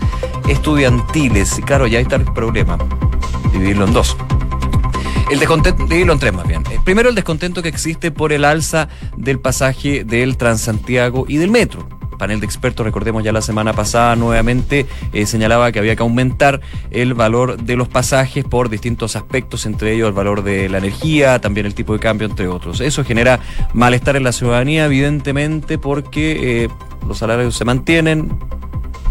estudiantiles. 0.48 1.58
Y 1.58 1.64
claro, 1.64 1.88
ya 1.88 2.00
está 2.00 2.18
el 2.18 2.26
problema. 2.26 2.78
Dividirlo 3.52 3.86
en 3.86 3.94
dos. 3.94 4.16
El 5.32 5.40
descontento, 5.40 5.84
dividirlo 5.86 6.14
en 6.14 6.20
tres 6.20 6.34
más 6.34 6.48
bien. 6.48 6.64
Eh, 6.70 6.80
primero, 6.84 7.10
el 7.10 7.16
descontento 7.16 7.64
que 7.64 7.70
existe 7.70 8.12
por 8.12 8.32
el 8.32 8.46
alza 8.46 8.90
del 9.18 9.40
pasaje 9.40 10.04
del 10.04 10.38
Transantiago 10.38 11.26
y 11.28 11.38
del 11.38 11.50
metro 11.50 11.88
panel 12.24 12.40
de 12.40 12.46
expertos, 12.46 12.86
recordemos 12.86 13.22
ya 13.22 13.34
la 13.34 13.42
semana 13.42 13.74
pasada 13.74 14.16
nuevamente 14.16 14.86
eh, 15.12 15.26
señalaba 15.26 15.74
que 15.74 15.80
había 15.80 15.98
que 15.98 16.04
aumentar 16.04 16.62
el 16.90 17.14
valor 17.16 17.62
de 17.62 17.76
los 17.76 17.90
pasajes 17.90 18.46
por 18.46 18.70
distintos 18.70 19.18
aspectos, 19.18 19.66
entre 19.66 19.94
ellos 19.94 20.08
el 20.08 20.14
valor 20.14 20.42
de 20.42 20.70
la 20.70 20.78
energía, 20.78 21.42
también 21.42 21.66
el 21.66 21.76
tipo 21.76 21.92
de 21.92 22.00
cambio, 22.00 22.26
entre 22.26 22.48
otros. 22.48 22.80
Eso 22.80 23.04
genera 23.04 23.42
malestar 23.74 24.16
en 24.16 24.24
la 24.24 24.32
ciudadanía, 24.32 24.86
evidentemente, 24.86 25.78
porque 25.78 26.64
eh, 26.64 26.70
los 27.06 27.18
salarios 27.18 27.58
se 27.58 27.66
mantienen, 27.66 28.40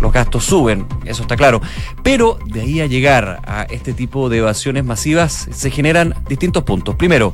los 0.01 0.11
gastos 0.11 0.47
suben, 0.47 0.87
eso 1.05 1.21
está 1.21 1.37
claro. 1.37 1.61
Pero 2.03 2.39
de 2.47 2.63
ahí 2.63 2.81
a 2.81 2.87
llegar 2.87 3.43
a 3.47 3.65
este 3.65 3.93
tipo 3.93 4.31
de 4.31 4.39
evasiones 4.39 4.87
masivas 4.87 5.49
se 5.51 5.71
generan 5.71 6.15
distintos 6.31 6.63
puntos. 6.63 6.95
Primero, 6.95 7.31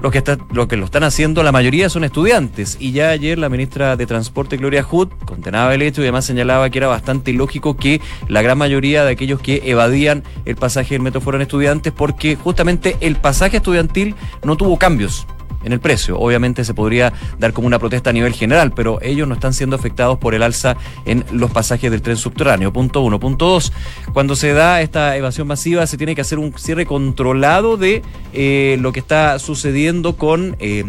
lo 0.00 0.10
que, 0.10 0.18
está, 0.18 0.38
lo 0.52 0.68
que 0.68 0.76
lo 0.76 0.84
están 0.84 1.04
haciendo 1.04 1.42
la 1.42 1.52
mayoría 1.52 1.88
son 1.88 2.04
estudiantes. 2.04 2.76
Y 2.80 2.92
ya 2.92 3.10
ayer 3.10 3.38
la 3.38 3.48
ministra 3.48 3.96
de 3.96 4.06
Transporte, 4.06 4.56
Gloria 4.56 4.82
Hood, 4.82 5.08
condenaba 5.24 5.74
el 5.74 5.82
hecho 5.82 6.00
y 6.00 6.04
además 6.04 6.24
señalaba 6.24 6.70
que 6.70 6.78
era 6.78 6.88
bastante 6.88 7.30
ilógico 7.30 7.76
que 7.76 8.00
la 8.28 8.42
gran 8.42 8.58
mayoría 8.58 9.04
de 9.04 9.12
aquellos 9.12 9.40
que 9.40 9.62
evadían 9.64 10.24
el 10.44 10.56
pasaje 10.56 10.94
del 10.94 11.02
metro 11.02 11.20
fueran 11.20 11.42
estudiantes 11.42 11.92
porque 11.92 12.36
justamente 12.36 12.96
el 13.00 13.16
pasaje 13.16 13.58
estudiantil 13.58 14.14
no 14.42 14.56
tuvo 14.56 14.78
cambios 14.78 15.26
en 15.62 15.72
el 15.72 15.80
precio. 15.80 16.18
Obviamente 16.18 16.64
se 16.64 16.74
podría 16.74 17.12
dar 17.38 17.52
como 17.52 17.66
una 17.66 17.78
protesta 17.78 18.10
a 18.10 18.12
nivel 18.12 18.32
general, 18.32 18.72
pero 18.72 19.00
ellos 19.02 19.26
no 19.28 19.34
están 19.34 19.52
siendo 19.52 19.76
afectados 19.76 20.18
por 20.18 20.34
el 20.34 20.42
alza 20.42 20.76
en 21.04 21.24
los 21.32 21.50
pasajes 21.50 21.90
del 21.90 22.02
tren 22.02 22.16
subterráneo. 22.16 22.72
Punto 22.72 23.00
uno. 23.00 23.20
Punto 23.20 23.46
dos, 23.46 23.72
cuando 24.12 24.36
se 24.36 24.52
da 24.52 24.80
esta 24.80 25.16
evasión 25.16 25.46
masiva 25.46 25.86
se 25.86 25.96
tiene 25.96 26.14
que 26.14 26.20
hacer 26.20 26.38
un 26.38 26.52
cierre 26.56 26.86
controlado 26.86 27.76
de 27.76 28.02
eh, 28.32 28.76
lo 28.80 28.92
que 28.92 29.00
está 29.00 29.38
sucediendo 29.38 30.16
con... 30.16 30.56
Eh, 30.60 30.84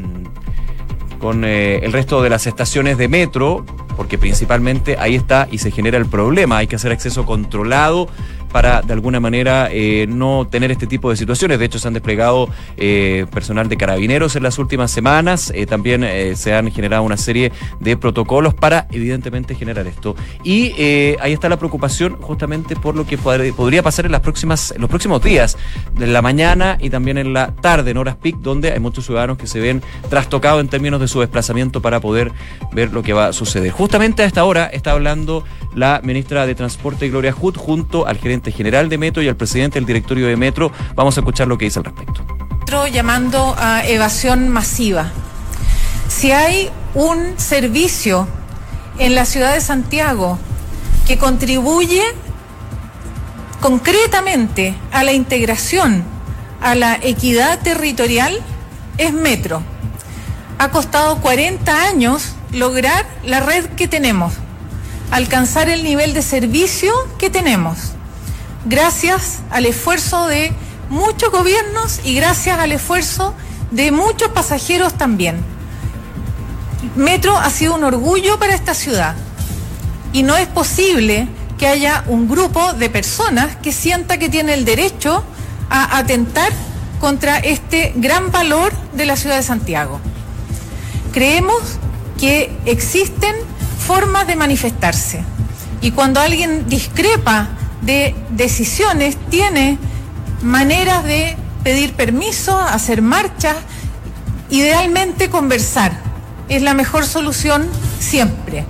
con 1.20 1.46
eh, 1.46 1.80
el 1.84 1.94
resto 1.94 2.24
de 2.24 2.32
las 2.32 2.48
estaciones 2.48 2.98
de 2.98 3.08
metro, 3.08 3.64
porque 3.96 4.18
principalmente 4.18 4.98
ahí 4.98 5.16
está 5.16 5.48
y 5.52 5.60
se 5.60 5.70
genera 5.70 6.00
el 6.00 6.08
problema. 6.08 6.58
Hay 6.58 6.66
que 6.66 6.76
hacer 6.76 6.92
acceso 6.92 7.28
controlado 7.28 8.10
para 8.52 8.82
de 8.82 8.94
alguna 8.94 9.20
manera 9.20 9.70
eh, 9.72 10.06
no 10.08 10.48
tener 10.50 10.72
este 10.72 10.88
tipo 10.88 11.10
de 11.10 11.16
situaciones. 11.16 11.60
De 11.60 11.66
hecho, 11.66 11.80
se 11.80 11.88
han 11.88 11.94
desplegado 11.94 12.50
eh, 12.78 13.26
personal 13.32 13.70
de 13.70 13.78
carabineros 13.78 14.36
en 14.36 14.44
las 14.44 14.60
últimas 14.60 14.92
semanas. 14.92 15.52
Eh, 15.56 15.66
también 15.66 16.06
se 16.36 16.54
han 16.54 16.72
generado 16.72 17.04
una 17.04 17.18
serie 17.18 17.52
de 17.80 17.98
protocolos 17.98 18.54
para, 18.54 18.88
evidentemente, 18.92 19.56
generar 19.56 19.88
esto. 19.88 20.16
Y 20.44 20.72
ahí 21.20 21.34
está 21.34 21.50
la 21.50 21.58
preocupación 21.58 22.18
justamente 22.22 22.76
por 22.76 22.96
lo 22.96 23.06
que 23.06 23.18
podría 23.18 23.84
pasar 23.84 24.06
en 24.06 24.12
las 24.12 24.22
próximas, 24.22 24.72
en 24.72 24.82
los 24.82 24.90
próximos 24.90 25.24
días, 25.24 25.58
de 25.94 26.08
la 26.08 26.22
mañana 26.22 26.78
y 26.80 26.90
también 26.90 27.18
en 27.18 27.34
la 27.34 27.54
tarde, 27.56 27.92
en 27.92 27.98
horas 27.98 28.16
peak, 28.16 28.38
donde 28.38 28.72
hay 28.72 28.80
muchos 28.80 29.06
ciudadanos 29.06 29.38
que 29.38 29.48
se 29.48 29.60
ven 29.60 29.82
trastocados 30.10 30.62
en 30.62 30.68
términos 30.68 31.00
de 31.00 31.08
su 31.08 31.20
desplazamiento 31.20 31.82
para 31.82 32.00
poder 32.00 32.32
ver 32.72 32.92
lo 32.92 33.04
que 33.04 33.14
va 33.14 33.28
a 33.28 33.34
suceder. 33.34 33.72
Justamente 33.72 34.24
a 34.24 34.26
esta 34.26 34.44
hora 34.44 34.66
está 34.68 34.92
hablando 34.92 35.44
la 35.76 36.02
ministra 36.04 36.46
de 36.46 36.56
Transporte 36.56 37.10
Gloria 37.10 37.34
Hood 37.34 37.56
junto 37.56 38.08
al 38.08 38.18
gerente 38.18 38.41
general 38.50 38.90
de 38.90 38.98
Metro 38.98 39.22
y 39.22 39.28
al 39.28 39.36
presidente 39.36 39.78
del 39.78 39.86
directorio 39.86 40.26
de 40.26 40.36
Metro. 40.36 40.72
Vamos 40.96 41.18
a 41.18 41.20
escuchar 41.20 41.48
lo 41.48 41.58
que 41.58 41.66
dice 41.66 41.80
al 41.80 41.86
respecto. 41.86 42.26
Llamando 42.92 43.54
a 43.60 43.86
evasión 43.86 44.48
masiva. 44.48 45.12
Si 46.08 46.32
hay 46.32 46.70
un 46.96 47.38
servicio 47.38 48.28
en 48.98 49.14
la 49.14 49.26
ciudad 49.26 49.54
de 49.54 49.62
Santiago 49.62 50.40
que 51.06 51.18
contribuye 51.18 52.02
concretamente 53.60 54.74
a 54.94 55.04
la 55.04 55.12
integración, 55.12 56.04
a 56.62 56.74
la 56.76 56.96
equidad 56.96 57.60
territorial, 57.60 58.40
es 58.98 59.14
Metro. 59.14 59.62
Ha 60.58 60.72
costado 60.72 61.18
40 61.18 61.88
años 61.88 62.36
lograr 62.54 63.06
la 63.26 63.42
red 63.42 63.66
que 63.76 63.88
tenemos 63.88 64.34
alcanzar 65.12 65.70
el 65.70 65.84
nivel 65.84 66.14
de 66.14 66.22
servicio 66.22 66.94
que 67.20 67.30
tenemos, 67.30 67.92
gracias 68.66 69.40
al 69.50 69.66
esfuerzo 69.66 70.28
de 70.28 70.52
muchos 70.90 71.32
gobiernos 71.32 72.02
y 72.04 72.16
gracias 72.16 72.60
al 72.60 72.72
esfuerzo 72.72 73.34
de 73.72 73.92
muchos 73.92 74.30
pasajeros 74.30 74.94
también. 74.94 75.44
Metro 76.96 77.38
ha 77.38 77.50
sido 77.50 77.76
un 77.76 77.84
orgullo 77.84 78.38
para 78.40 78.54
esta 78.54 78.74
ciudad 78.74 79.16
y 80.14 80.24
no 80.24 80.36
es 80.36 80.48
posible 80.48 81.28
que 81.58 81.68
haya 81.68 82.04
un 82.08 82.28
grupo 82.28 82.74
de 82.74 82.90
personas 82.90 83.56
que 83.58 83.72
sienta 83.72 84.18
que 84.18 84.30
tiene 84.30 84.54
el 84.54 84.66
derecho 84.66 85.24
a 85.70 85.98
atentar 85.98 86.52
contra 87.00 87.38
este 87.38 87.94
gran 87.96 88.32
valor 88.32 88.74
de 88.94 89.06
la 89.06 89.16
ciudad 89.16 89.38
de 89.38 89.44
Santiago. 89.44 90.00
Creemos 91.14 91.62
que 92.20 92.52
existen 92.66 93.36
formas 93.80 94.28
de 94.28 94.36
manifestarse. 94.36 95.24
Y 95.82 95.92
cuando 95.92 96.20
alguien 96.20 96.68
discrepa 96.68 97.50
de 97.82 98.16
decisiones, 98.30 99.18
tiene 99.30 99.78
maneras 100.42 101.04
de 101.04 101.36
pedir 101.64 101.94
permiso, 101.94 102.58
hacer 102.60 103.02
marchas, 103.02 103.58
idealmente 104.50 105.30
conversar. 105.30 105.92
Es 106.50 106.62
la 106.62 106.74
mejor 106.74 107.06
solución 107.06 107.68
siempre. 108.00 108.66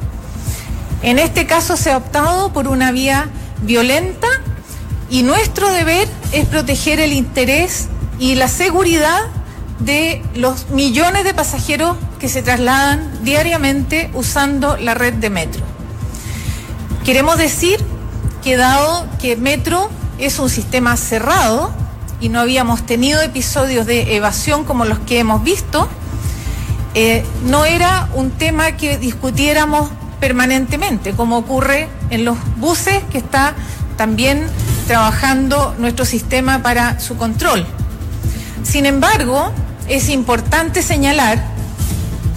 En 1.02 1.20
este 1.20 1.48
caso 1.48 1.78
se 1.78 1.92
ha 1.92 1.98
optado 1.98 2.54
por 2.54 2.68
una 2.68 2.92
vía 2.92 3.30
violenta 3.64 4.28
y 5.10 5.24
nuestro 5.24 5.72
deber 5.72 6.08
es 6.32 6.46
proteger 6.46 7.00
el 7.00 7.14
interés 7.14 7.88
y 8.20 8.36
la 8.36 8.48
seguridad 8.48 9.22
de 9.80 10.22
los 10.36 10.70
millones 10.70 11.24
de 11.24 11.34
pasajeros 11.34 11.98
que 12.20 12.30
se 12.30 12.44
trasladan 12.44 13.24
diariamente 13.24 14.12
usando 14.14 14.78
la 14.78 14.94
red 14.94 15.14
de 15.16 15.32
metro. 15.32 15.64
Queremos 17.04 17.40
decir 17.40 17.84
que 18.44 18.58
dado 18.58 19.08
que 19.20 19.36
metro 19.36 19.90
es 20.18 20.40
un 20.40 20.50
sistema 20.50 20.98
cerrado 20.98 21.72
y 22.20 22.30
no 22.30 22.40
habíamos 22.40 22.86
tenido 22.86 23.22
episodios 23.22 23.86
de 23.86 24.16
evasión 24.16 24.64
como 24.64 24.86
los 24.86 25.00
que 25.00 25.20
hemos 25.20 25.44
visto, 25.44 25.88
eh, 26.94 27.26
no 27.46 27.66
era 27.66 28.10
un 28.14 28.32
tema 28.32 28.74
que 28.74 28.98
discutiéramos 28.98 29.90
permanentemente, 30.20 31.14
como 31.14 31.38
ocurre 31.38 31.90
en 32.10 32.26
los 32.26 32.38
buses 32.58 33.02
que 33.12 33.18
está 33.18 33.56
también 33.98 34.48
trabajando 34.88 35.76
nuestro 35.80 36.06
sistema 36.06 36.62
para 36.62 37.00
su 37.00 37.18
control. 37.18 37.66
Sin 38.64 38.86
embargo, 38.86 39.52
es 39.88 40.10
importante 40.10 40.84
señalar 40.84 41.44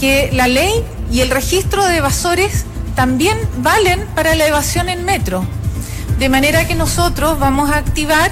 que 0.01 0.31
la 0.33 0.49
ley 0.49 0.73
y 1.13 1.21
el 1.21 1.31
registro 1.31 1.85
de 1.85 1.99
evasores 1.99 2.65
también 2.95 3.39
valen 3.59 4.07
para 4.15 4.35
la 4.35 4.47
evasión 4.47 4.89
en 4.89 5.05
metro. 5.05 5.45
De 6.19 6.29
manera 6.29 6.67
que 6.67 6.75
nosotros 6.75 7.39
vamos 7.39 7.71
a 7.71 7.79
activar 7.79 8.31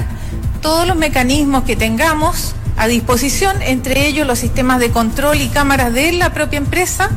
todos 0.61 0.87
los 0.87 0.97
mecanismos 0.97 1.65
que 1.65 1.77
tengamos 1.77 2.55
a 2.77 2.87
disposición, 2.87 3.61
entre 3.63 4.07
ellos 4.07 4.27
los 4.27 4.39
sistemas 4.39 4.79
de 4.79 4.91
control 4.91 5.41
y 5.41 5.49
cámaras 5.49 5.93
de 5.93 6.13
la 6.13 6.33
propia 6.33 6.59
empresa, 6.59 7.11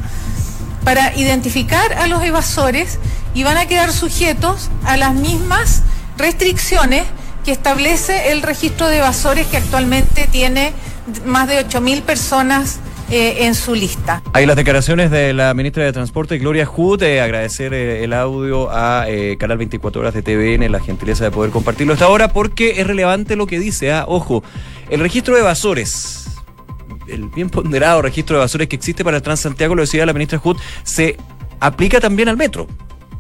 para 0.84 1.16
identificar 1.16 1.94
a 1.94 2.08
los 2.08 2.24
evasores 2.24 3.00
y 3.34 3.44
van 3.44 3.58
a 3.58 3.66
quedar 3.68 3.92
sujetos 3.92 4.70
a 4.86 4.98
las 4.98 5.14
mismas 5.14 5.82
restricciones 6.18 7.04
que 7.44 7.52
establece 7.52 8.32
el 8.32 8.42
registro 8.42 8.88
de 8.88 8.98
evasores 8.98 9.48
que 9.48 9.58
actualmente 9.58 10.28
tiene 10.32 10.74
más 11.26 11.48
de 11.48 11.66
8.000 11.68 12.02
personas 12.02 12.80
eh, 13.10 13.46
en 13.46 13.56
su 13.56 13.76
lista. 13.76 14.24
Hay 14.34 14.46
las 14.46 14.56
declaraciones 14.56 15.12
de 15.12 15.34
la 15.34 15.54
ministra 15.54 15.84
de 15.84 15.94
Transporte, 15.94 16.38
Gloria 16.38 16.66
Hood, 16.66 17.04
eh, 17.04 17.22
agradecer 17.22 17.74
eh, 17.74 18.04
el 18.04 18.14
audio 18.14 18.70
a 18.72 19.06
Canal 19.38 19.58
24 19.58 20.02
Horas 20.02 20.14
de 20.14 20.22
TVN, 20.22 20.72
la 20.72 20.80
gentileza 20.80 21.24
de 21.24 21.32
poder 21.32 21.52
compartirlo 21.52 21.94
hasta 21.94 22.06
ahora, 22.06 22.30
porque 22.30 22.82
es 22.82 22.88
relevante 22.88 23.36
lo 23.36 23.48
que 23.48 23.60
dice. 23.60 23.92
Ah, 23.92 24.06
ojo, 24.08 24.44
el 24.90 25.00
registro 25.00 25.36
de 25.36 25.42
evasores, 25.42 26.30
el 27.08 27.30
bien 27.30 27.50
ponderado 27.50 28.02
registro 28.02 28.38
de 28.38 28.42
evasores 28.42 28.68
que 28.68 28.76
existe 28.76 29.04
para 29.04 29.18
el 29.18 29.24
Transantiago, 29.24 29.76
lo 29.76 29.82
decía 29.82 30.06
la 30.06 30.14
ministra 30.14 30.40
Hood, 30.40 30.58
se 30.84 31.18
aplica 31.60 32.00
también 32.00 32.30
al 32.30 32.38
metro. 32.38 32.68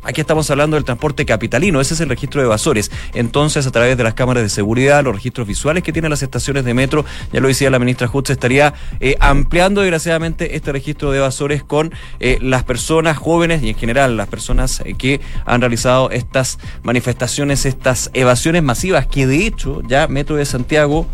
Aquí 0.05 0.21
estamos 0.21 0.49
hablando 0.51 0.75
del 0.75 0.83
transporte 0.83 1.25
capitalino, 1.25 1.81
ese 1.81 1.95
es 1.95 1.99
el 1.99 2.09
registro 2.09 2.39
de 2.39 2.45
evasores. 2.45 2.91
Entonces, 3.15 3.65
a 3.65 3.71
través 3.71 3.97
de 3.97 4.03
las 4.03 4.13
cámaras 4.13 4.43
de 4.43 4.49
seguridad, 4.49 5.03
los 5.03 5.15
registros 5.15 5.47
visuales 5.47 5.81
que 5.81 5.91
tienen 5.91 6.11
las 6.11 6.21
estaciones 6.21 6.63
de 6.63 6.75
metro, 6.75 7.05
ya 7.33 7.39
lo 7.39 7.47
decía 7.47 7.71
la 7.71 7.79
ministra 7.79 8.07
Jutz, 8.07 8.29
estaría 8.29 8.75
eh, 8.99 9.15
ampliando 9.19 9.81
desgraciadamente 9.81 10.55
este 10.55 10.71
registro 10.71 11.11
de 11.11 11.17
evasores 11.17 11.63
con 11.63 11.91
eh, 12.19 12.37
las 12.39 12.63
personas 12.63 13.17
jóvenes 13.17 13.63
y 13.63 13.69
en 13.69 13.75
general 13.75 14.15
las 14.15 14.27
personas 14.27 14.81
eh, 14.85 14.93
que 14.93 15.21
han 15.45 15.61
realizado 15.61 16.11
estas 16.11 16.59
manifestaciones, 16.83 17.65
estas 17.65 18.11
evasiones 18.13 18.61
masivas, 18.61 19.07
que 19.07 19.25
de 19.25 19.47
hecho 19.47 19.81
ya 19.87 20.07
Metro 20.07 20.35
de 20.35 20.45
Santiago 20.45 21.07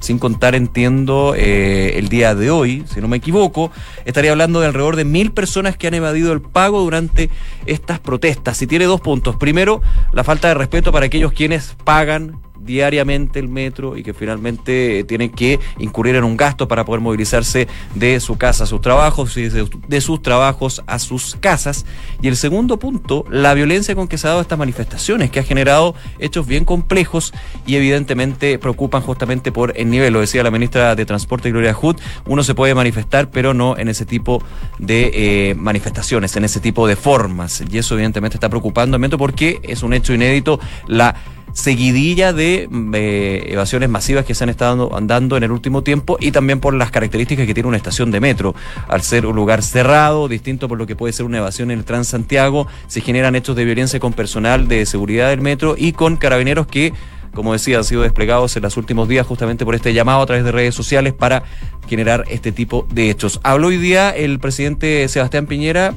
sin 0.00 0.18
contar, 0.18 0.54
entiendo, 0.54 1.34
eh, 1.36 1.98
el 1.98 2.08
día 2.08 2.34
de 2.34 2.50
hoy, 2.50 2.84
si 2.92 3.00
no 3.00 3.08
me 3.08 3.16
equivoco, 3.16 3.70
estaría 4.04 4.30
hablando 4.30 4.60
de 4.60 4.66
alrededor 4.66 4.96
de 4.96 5.04
mil 5.04 5.32
personas 5.32 5.76
que 5.76 5.88
han 5.88 5.94
evadido 5.94 6.32
el 6.32 6.40
pago 6.40 6.80
durante 6.80 7.30
estas 7.66 7.98
protestas. 8.00 8.60
Y 8.62 8.66
tiene 8.66 8.84
dos 8.86 9.00
puntos. 9.00 9.36
Primero, 9.36 9.80
la 10.12 10.24
falta 10.24 10.48
de 10.48 10.54
respeto 10.54 10.92
para 10.92 11.06
aquellos 11.06 11.32
quienes 11.32 11.76
pagan 11.84 12.40
diariamente 12.60 13.38
el 13.38 13.48
metro 13.48 13.96
y 13.96 14.02
que 14.02 14.14
finalmente 14.14 15.00
eh, 15.00 15.04
tienen 15.04 15.30
que 15.30 15.58
incurrir 15.78 16.16
en 16.16 16.24
un 16.24 16.36
gasto 16.36 16.68
para 16.68 16.84
poder 16.84 17.00
movilizarse 17.00 17.68
de 17.94 18.20
su 18.20 18.36
casa 18.36 18.64
a 18.64 18.66
sus 18.66 18.80
trabajos 18.80 19.36
y 19.36 19.48
de, 19.48 20.00
sus 20.00 20.22
trabajos 20.22 20.82
a 20.86 20.98
sus 20.98 21.36
casas. 21.36 21.86
Y 22.22 22.28
el 22.28 22.36
segundo 22.36 22.78
punto, 22.78 23.24
la 23.30 23.54
violencia 23.54 23.94
con 23.94 24.08
que 24.08 24.18
se 24.18 24.26
ha 24.26 24.30
dado 24.30 24.42
estas 24.42 24.58
manifestaciones, 24.58 25.30
que 25.30 25.40
ha 25.40 25.42
generado 25.42 25.94
hechos 26.18 26.46
bien 26.46 26.64
complejos 26.64 27.32
y 27.66 27.76
evidentemente 27.76 28.58
preocupan 28.58 29.02
justamente 29.02 29.52
por 29.52 29.72
el 29.76 29.90
nivel. 29.90 30.12
Lo 30.12 30.20
decía 30.20 30.42
la 30.42 30.50
ministra 30.50 30.94
de 30.94 31.06
Transporte, 31.06 31.50
Gloria 31.50 31.74
Hood, 31.74 31.96
uno 32.26 32.42
se 32.42 32.54
puede 32.54 32.74
manifestar, 32.74 33.30
pero 33.30 33.54
no 33.54 33.76
en 33.76 33.88
ese 33.88 34.06
tipo 34.06 34.42
de 34.78 35.10
eh, 35.14 35.54
manifestaciones, 35.54 36.36
en 36.36 36.44
ese 36.44 36.60
tipo 36.60 36.86
de 36.86 36.96
formas. 36.96 37.62
Y 37.70 37.78
eso 37.78 37.94
evidentemente 37.94 38.36
está 38.36 38.48
preocupando 38.48 38.96
al 38.96 39.00
metro 39.00 39.18
porque 39.18 39.60
es 39.62 39.82
un 39.82 39.92
hecho 39.92 40.14
inédito 40.14 40.60
la 40.86 41.14
seguidilla 41.58 42.32
de 42.32 42.68
eh, 42.94 43.46
evasiones 43.48 43.88
masivas 43.88 44.24
que 44.24 44.34
se 44.34 44.44
han 44.44 44.50
estado 44.50 44.96
andando 44.96 45.36
en 45.36 45.42
el 45.42 45.50
último 45.50 45.82
tiempo 45.82 46.16
y 46.20 46.30
también 46.30 46.60
por 46.60 46.72
las 46.72 46.92
características 46.92 47.46
que 47.46 47.54
tiene 47.54 47.68
una 47.68 47.76
estación 47.76 48.12
de 48.12 48.20
metro. 48.20 48.54
Al 48.86 49.02
ser 49.02 49.26
un 49.26 49.34
lugar 49.34 49.62
cerrado, 49.62 50.28
distinto 50.28 50.68
por 50.68 50.78
lo 50.78 50.86
que 50.86 50.94
puede 50.94 51.12
ser 51.12 51.26
una 51.26 51.38
evasión 51.38 51.72
en 51.72 51.80
el 51.80 51.84
Transantiago, 51.84 52.68
se 52.86 53.00
generan 53.00 53.34
hechos 53.34 53.56
de 53.56 53.64
violencia 53.64 53.98
con 53.98 54.12
personal 54.12 54.68
de 54.68 54.86
seguridad 54.86 55.30
del 55.30 55.40
metro 55.40 55.74
y 55.76 55.92
con 55.92 56.16
carabineros 56.16 56.68
que 56.68 56.92
como 57.34 57.52
decía, 57.52 57.78
han 57.78 57.84
sido 57.84 58.02
desplegados 58.02 58.56
en 58.56 58.62
los 58.62 58.76
últimos 58.76 59.06
días 59.06 59.26
justamente 59.26 59.64
por 59.64 59.74
este 59.74 59.92
llamado 59.92 60.22
a 60.22 60.26
través 60.26 60.44
de 60.44 60.50
redes 60.50 60.74
sociales 60.74 61.12
para 61.12 61.44
generar 61.86 62.24
este 62.28 62.52
tipo 62.52 62.86
de 62.90 63.10
hechos. 63.10 63.38
Habló 63.44 63.68
hoy 63.68 63.76
día 63.76 64.10
el 64.10 64.40
presidente 64.40 65.06
Sebastián 65.08 65.46
Piñera 65.46 65.94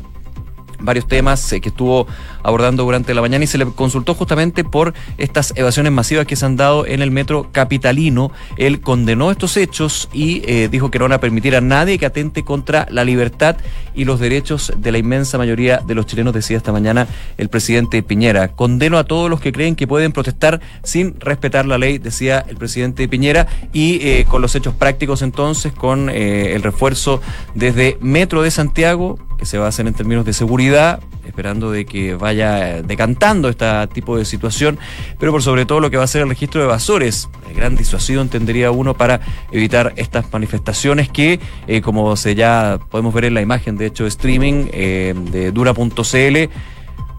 varios 0.81 1.07
temas 1.07 1.51
eh, 1.53 1.61
que 1.61 1.69
estuvo 1.69 2.07
abordando 2.43 2.83
durante 2.83 3.13
la 3.13 3.21
mañana 3.21 3.43
y 3.43 3.47
se 3.47 3.57
le 3.57 3.65
consultó 3.65 4.13
justamente 4.13 4.63
por 4.63 4.93
estas 5.17 5.53
evasiones 5.55 5.91
masivas 5.91 6.25
que 6.25 6.35
se 6.35 6.45
han 6.45 6.57
dado 6.57 6.85
en 6.85 7.01
el 7.01 7.11
metro 7.11 7.49
capitalino. 7.51 8.31
Él 8.57 8.81
condenó 8.81 9.31
estos 9.31 9.57
hechos 9.57 10.09
y 10.13 10.41
eh, 10.45 10.69
dijo 10.69 10.91
que 10.91 10.99
no 10.99 11.05
van 11.05 11.13
a 11.13 11.19
permitir 11.19 11.55
a 11.55 11.61
nadie 11.61 11.97
que 11.97 12.05
atente 12.05 12.43
contra 12.43 12.87
la 12.89 13.03
libertad 13.03 13.57
y 13.93 14.05
los 14.05 14.19
derechos 14.19 14.73
de 14.77 14.91
la 14.91 14.97
inmensa 14.97 15.37
mayoría 15.37 15.77
de 15.77 15.95
los 15.95 16.05
chilenos, 16.05 16.33
decía 16.33 16.57
esta 16.57 16.71
mañana 16.71 17.07
el 17.37 17.49
presidente 17.49 18.03
Piñera. 18.03 18.49
Condeno 18.49 18.97
a 18.97 19.03
todos 19.03 19.29
los 19.29 19.39
que 19.39 19.51
creen 19.51 19.75
que 19.75 19.87
pueden 19.87 20.11
protestar 20.11 20.61
sin 20.83 21.19
respetar 21.19 21.65
la 21.65 21.77
ley, 21.77 21.97
decía 21.97 22.43
el 22.47 22.57
presidente 22.57 23.07
Piñera, 23.07 23.47
y 23.73 23.99
eh, 24.01 24.25
con 24.27 24.41
los 24.41 24.55
hechos 24.55 24.73
prácticos 24.73 25.21
entonces, 25.21 25.73
con 25.73 26.09
el 26.09 26.63
refuerzo 26.63 27.21
desde 27.55 27.97
Metro 28.01 28.41
de 28.41 28.51
Santiago, 28.51 29.17
que 29.41 29.47
se 29.47 29.57
va 29.57 29.65
a 29.65 29.69
hacer 29.69 29.87
en 29.87 29.95
términos 29.95 30.23
de 30.23 30.33
seguridad, 30.33 31.01
esperando 31.25 31.71
de 31.71 31.85
que 31.85 32.13
vaya 32.13 32.83
decantando 32.83 33.49
este 33.49 33.65
tipo 33.87 34.15
de 34.15 34.23
situación, 34.23 34.77
pero 35.19 35.31
por 35.31 35.41
sobre 35.41 35.65
todo 35.65 35.79
lo 35.79 35.89
que 35.89 35.97
va 35.97 36.03
a 36.03 36.07
ser 36.07 36.21
el 36.21 36.29
registro 36.29 36.61
de 36.61 36.67
evasores, 36.67 37.27
gran 37.55 37.75
disuasión 37.75 38.29
tendría 38.29 38.69
uno 38.69 38.93
para 38.93 39.21
evitar 39.51 39.93
estas 39.95 40.31
manifestaciones 40.31 41.09
que, 41.09 41.39
eh, 41.67 41.81
como 41.81 42.15
se 42.15 42.35
ya 42.35 42.79
podemos 42.91 43.13
ver 43.15 43.25
en 43.25 43.33
la 43.33 43.41
imagen, 43.41 43.77
de 43.77 43.87
hecho, 43.87 44.05
streaming 44.05 44.67
eh, 44.73 45.15
de 45.31 45.51
dura.cl, 45.51 46.51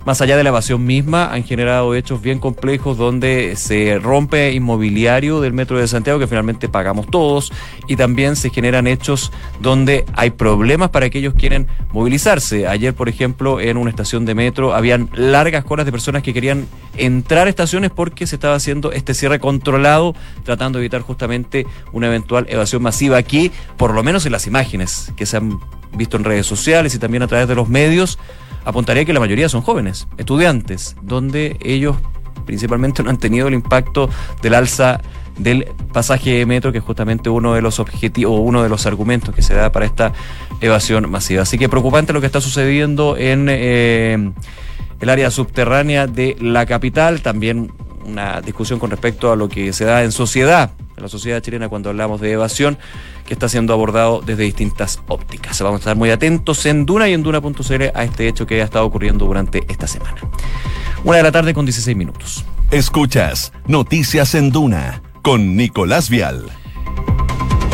más 0.04 0.20
allá 0.20 0.36
de 0.36 0.42
la 0.42 0.48
evasión 0.48 0.84
misma, 0.84 1.32
han 1.32 1.44
generado 1.44 1.94
hechos 1.94 2.20
bien 2.20 2.38
complejos 2.38 2.96
donde 2.98 3.54
se 3.56 3.98
rompe 3.98 4.52
inmobiliario 4.52 5.40
del 5.40 5.52
Metro 5.52 5.78
de 5.78 5.86
Santiago 5.86 6.18
que 6.18 6.26
finalmente 6.26 6.68
pagamos 6.68 7.06
todos 7.06 7.52
y 7.86 7.96
también 7.96 8.36
se 8.36 8.50
generan 8.50 8.86
hechos 8.86 9.32
donde 9.60 10.04
hay 10.14 10.30
problemas 10.30 10.90
para 10.90 11.06
aquellos 11.06 11.34
que 11.34 11.40
quieren 11.40 11.68
movilizarse. 11.92 12.66
Ayer, 12.66 12.94
por 12.94 13.08
ejemplo, 13.08 13.60
en 13.60 13.76
una 13.76 13.90
estación 13.90 14.24
de 14.24 14.34
metro 14.34 14.74
habían 14.74 15.08
largas 15.14 15.64
colas 15.64 15.86
de 15.86 15.92
personas 15.92 16.22
que 16.22 16.34
querían 16.34 16.66
entrar 16.96 17.46
a 17.46 17.50
estaciones 17.50 17.90
porque 17.90 18.26
se 18.26 18.36
estaba 18.36 18.54
haciendo 18.54 18.92
este 18.92 19.14
cierre 19.14 19.38
controlado, 19.38 20.14
tratando 20.44 20.78
de 20.78 20.84
evitar 20.84 21.02
justamente 21.02 21.66
una 21.92 22.08
eventual 22.08 22.46
evasión 22.48 22.82
masiva 22.82 23.16
aquí, 23.16 23.52
por 23.76 23.94
lo 23.94 24.02
menos 24.02 24.26
en 24.26 24.32
las 24.32 24.46
imágenes 24.46 25.12
que 25.16 25.26
se 25.26 25.36
han 25.36 25.60
visto 25.94 26.16
en 26.16 26.24
redes 26.24 26.46
sociales 26.46 26.94
y 26.94 26.98
también 26.98 27.22
a 27.22 27.28
través 27.28 27.48
de 27.48 27.54
los 27.54 27.68
medios 27.68 28.18
apuntaría 28.64 29.04
que 29.04 29.12
la 29.12 29.20
mayoría 29.20 29.48
son 29.48 29.62
jóvenes, 29.62 30.08
estudiantes, 30.18 30.96
donde 31.02 31.56
ellos 31.60 31.96
principalmente 32.46 33.02
no 33.02 33.10
han 33.10 33.18
tenido 33.18 33.48
el 33.48 33.54
impacto 33.54 34.08
del 34.42 34.54
alza 34.54 35.00
del 35.38 35.66
pasaje 35.92 36.38
de 36.38 36.46
metro, 36.46 36.72
que 36.72 36.78
es 36.78 36.84
justamente 36.84 37.30
uno 37.30 37.54
de 37.54 37.62
los 37.62 37.78
objetivos, 37.78 38.32
o 38.32 38.40
uno 38.40 38.62
de 38.62 38.68
los 38.68 38.86
argumentos 38.86 39.34
que 39.34 39.42
se 39.42 39.54
da 39.54 39.72
para 39.72 39.86
esta 39.86 40.12
evasión 40.60 41.10
masiva. 41.10 41.42
Así 41.42 41.58
que 41.58 41.68
preocupante 41.68 42.12
lo 42.12 42.20
que 42.20 42.26
está 42.26 42.40
sucediendo 42.40 43.16
en 43.16 43.46
eh, 43.48 44.32
el 45.00 45.08
área 45.08 45.30
subterránea 45.30 46.06
de 46.06 46.36
la 46.40 46.66
capital, 46.66 47.22
también 47.22 47.72
una 48.04 48.40
discusión 48.40 48.78
con 48.78 48.90
respecto 48.90 49.32
a 49.32 49.36
lo 49.36 49.48
que 49.48 49.72
se 49.72 49.84
da 49.84 50.02
en 50.04 50.12
sociedad, 50.12 50.72
en 51.02 51.06
la 51.06 51.08
sociedad 51.08 51.42
chilena 51.42 51.68
cuando 51.68 51.90
hablamos 51.90 52.20
de 52.20 52.30
evasión 52.30 52.78
que 53.26 53.34
está 53.34 53.48
siendo 53.48 53.72
abordado 53.72 54.22
desde 54.24 54.44
distintas 54.44 55.00
ópticas. 55.08 55.60
Vamos 55.60 55.80
a 55.80 55.82
estar 55.82 55.96
muy 55.96 56.10
atentos 56.10 56.64
en 56.64 56.86
Duna 56.86 57.08
y 57.08 57.12
en 57.12 57.24
Duna.cl 57.24 57.82
a 57.92 58.04
este 58.04 58.28
hecho 58.28 58.46
que 58.46 58.62
ha 58.62 58.64
estado 58.64 58.86
ocurriendo 58.86 59.26
durante 59.26 59.64
esta 59.68 59.88
semana. 59.88 60.16
Una 61.02 61.16
de 61.16 61.22
la 61.24 61.32
tarde 61.32 61.52
con 61.54 61.66
16 61.66 61.96
minutos. 61.96 62.44
Escuchas 62.70 63.52
Noticias 63.66 64.36
en 64.36 64.50
Duna 64.50 65.02
con 65.22 65.56
Nicolás 65.56 66.08
Vial. 66.08 66.44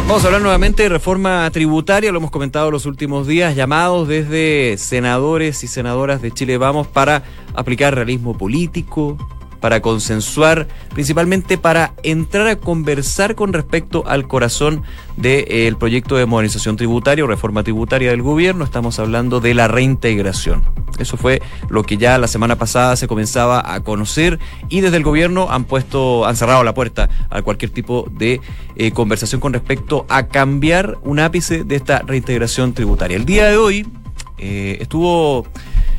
Vamos 0.07 0.25
a 0.25 0.29
hablar 0.29 0.41
nuevamente 0.41 0.85
de 0.85 0.89
reforma 0.89 1.51
tributaria, 1.51 2.11
lo 2.11 2.17
hemos 2.17 2.31
comentado 2.31 2.71
los 2.71 2.87
últimos 2.87 3.27
días, 3.27 3.55
llamados 3.55 4.09
desde 4.09 4.77
senadores 4.79 5.63
y 5.65 5.67
senadoras 5.67 6.23
de 6.23 6.31
Chile 6.31 6.57
Vamos 6.57 6.87
para 6.87 7.25
aplicar 7.55 7.95
realismo 7.95 8.37
político, 8.39 9.19
para 9.61 9.81
consensuar, 9.81 10.69
principalmente 10.95 11.59
para 11.59 11.95
entrar 12.03 12.47
a 12.47 12.57
conversar 12.57 13.35
con 13.35 13.53
respecto 13.53 14.05
al 14.07 14.29
corazón 14.29 14.83
del 15.17 15.45
eh, 15.49 15.75
proyecto 15.79 16.17
de 16.17 16.27
modernización 16.27 16.77
tributaria 16.77 17.25
o 17.25 17.27
reforma 17.27 17.63
tributaria 17.63 18.11
del 18.11 18.23
gobierno. 18.23 18.65
Estamos 18.65 18.99
hablando 18.99 19.41
de 19.41 19.55
la 19.55 19.69
reintegración. 19.69 20.65
Eso 20.99 21.17
fue 21.17 21.43
lo 21.69 21.83
que 21.83 21.97
ya 21.97 22.19
la 22.19 22.27
semana 22.27 22.57
pasada 22.57 22.97
se 22.97 23.09
comenzaba 23.09 23.75
a 23.75 23.81
conocer 23.81 24.39
y 24.69 24.81
desde 24.81 24.97
el 24.97 25.05
gobierno 25.05 25.49
han 25.51 25.65
puesto, 25.65 26.27
han 26.27 26.37
cerrado 26.37 26.65
la 26.65 26.75
puerta 26.75 27.09
a 27.31 27.43
cualquier 27.43 27.71
tipo 27.71 28.09
de 28.11 28.41
eh, 28.77 28.91
conversación 28.93 29.41
con 29.41 29.53
respecto 29.53 30.07
a 30.09 30.27
cambiar 30.27 30.99
un 31.03 31.19
ápice 31.21 31.65
de 31.65 31.77
esta 31.77 32.01
reintegración 32.01 32.75
tributaria. 32.75 33.17
El 33.17 33.25
día 33.25 33.47
de 33.47 33.57
hoy 33.57 33.87
eh, 34.39 34.79
estuvo 34.81 35.47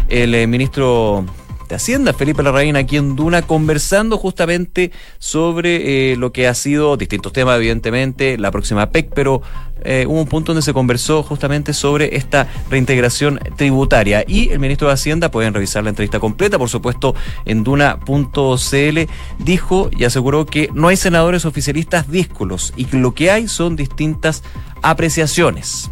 el 0.07 0.47
ministro 0.47 1.25
de 1.69 1.75
Hacienda, 1.75 2.13
Felipe 2.13 2.41
Larraín, 2.41 2.75
aquí 2.75 2.97
en 2.97 3.15
Duna, 3.15 3.43
conversando 3.43 4.17
justamente 4.17 4.91
sobre 5.19 6.11
eh, 6.11 6.15
lo 6.17 6.33
que 6.33 6.47
ha 6.47 6.55
sido 6.55 6.97
distintos 6.97 7.31
temas, 7.31 7.57
evidentemente, 7.57 8.37
la 8.39 8.49
próxima 8.49 8.91
PEC, 8.91 9.11
pero 9.13 9.43
eh, 9.83 10.05
hubo 10.07 10.19
un 10.19 10.27
punto 10.27 10.51
donde 10.51 10.63
se 10.63 10.73
conversó 10.73 11.21
justamente 11.21 11.73
sobre 11.73 12.15
esta 12.15 12.47
reintegración 12.71 13.39
tributaria. 13.55 14.25
Y 14.27 14.49
el 14.49 14.59
ministro 14.59 14.87
de 14.87 14.95
Hacienda, 14.95 15.29
pueden 15.29 15.53
revisar 15.53 15.83
la 15.83 15.91
entrevista 15.91 16.19
completa, 16.19 16.57
por 16.57 16.69
supuesto, 16.69 17.13
en 17.45 17.63
duna.cl, 17.63 18.99
dijo 19.37 19.89
y 19.95 20.03
aseguró 20.05 20.47
que 20.47 20.69
no 20.73 20.87
hay 20.87 20.97
senadores 20.97 21.45
oficialistas 21.45 22.09
díscolos 22.09 22.73
y 22.75 22.85
que 22.85 22.97
lo 22.97 23.13
que 23.13 23.29
hay 23.29 23.47
son 23.47 23.75
distintas 23.75 24.43
apreciaciones 24.81 25.91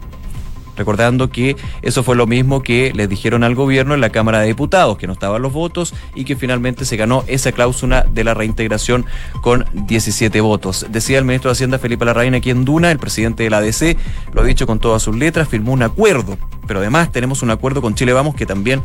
recordando 0.77 1.29
que 1.29 1.55
eso 1.81 2.03
fue 2.03 2.15
lo 2.15 2.27
mismo 2.27 2.63
que 2.63 2.91
le 2.95 3.07
dijeron 3.07 3.43
al 3.43 3.55
gobierno 3.55 3.93
en 3.93 4.01
la 4.01 4.09
Cámara 4.09 4.39
de 4.39 4.47
Diputados, 4.47 4.97
que 4.97 5.07
no 5.07 5.13
estaban 5.13 5.41
los 5.41 5.51
votos 5.51 5.93
y 6.15 6.23
que 6.23 6.35
finalmente 6.35 6.85
se 6.85 6.97
ganó 6.97 7.23
esa 7.27 7.51
cláusula 7.51 8.03
de 8.03 8.23
la 8.23 8.33
reintegración 8.33 9.05
con 9.41 9.65
17 9.73 10.39
votos. 10.41 10.85
Decía 10.89 11.17
el 11.17 11.25
ministro 11.25 11.49
de 11.49 11.53
Hacienda 11.53 11.79
Felipe 11.79 12.05
Larraín 12.05 12.35
aquí 12.35 12.49
en 12.49 12.63
Duna, 12.63 12.91
el 12.91 12.99
presidente 12.99 13.43
de 13.43 13.49
la 13.49 13.57
ADC, 13.57 13.97
lo 14.33 14.41
ha 14.41 14.45
dicho 14.45 14.67
con 14.67 14.79
todas 14.79 15.01
sus 15.01 15.15
letras, 15.15 15.49
firmó 15.49 15.73
un 15.73 15.83
acuerdo, 15.83 16.37
pero 16.67 16.79
además 16.79 17.11
tenemos 17.11 17.41
un 17.41 17.51
acuerdo 17.51 17.81
con 17.81 17.95
Chile 17.95 18.13
Vamos 18.13 18.35
que 18.35 18.45
también 18.45 18.83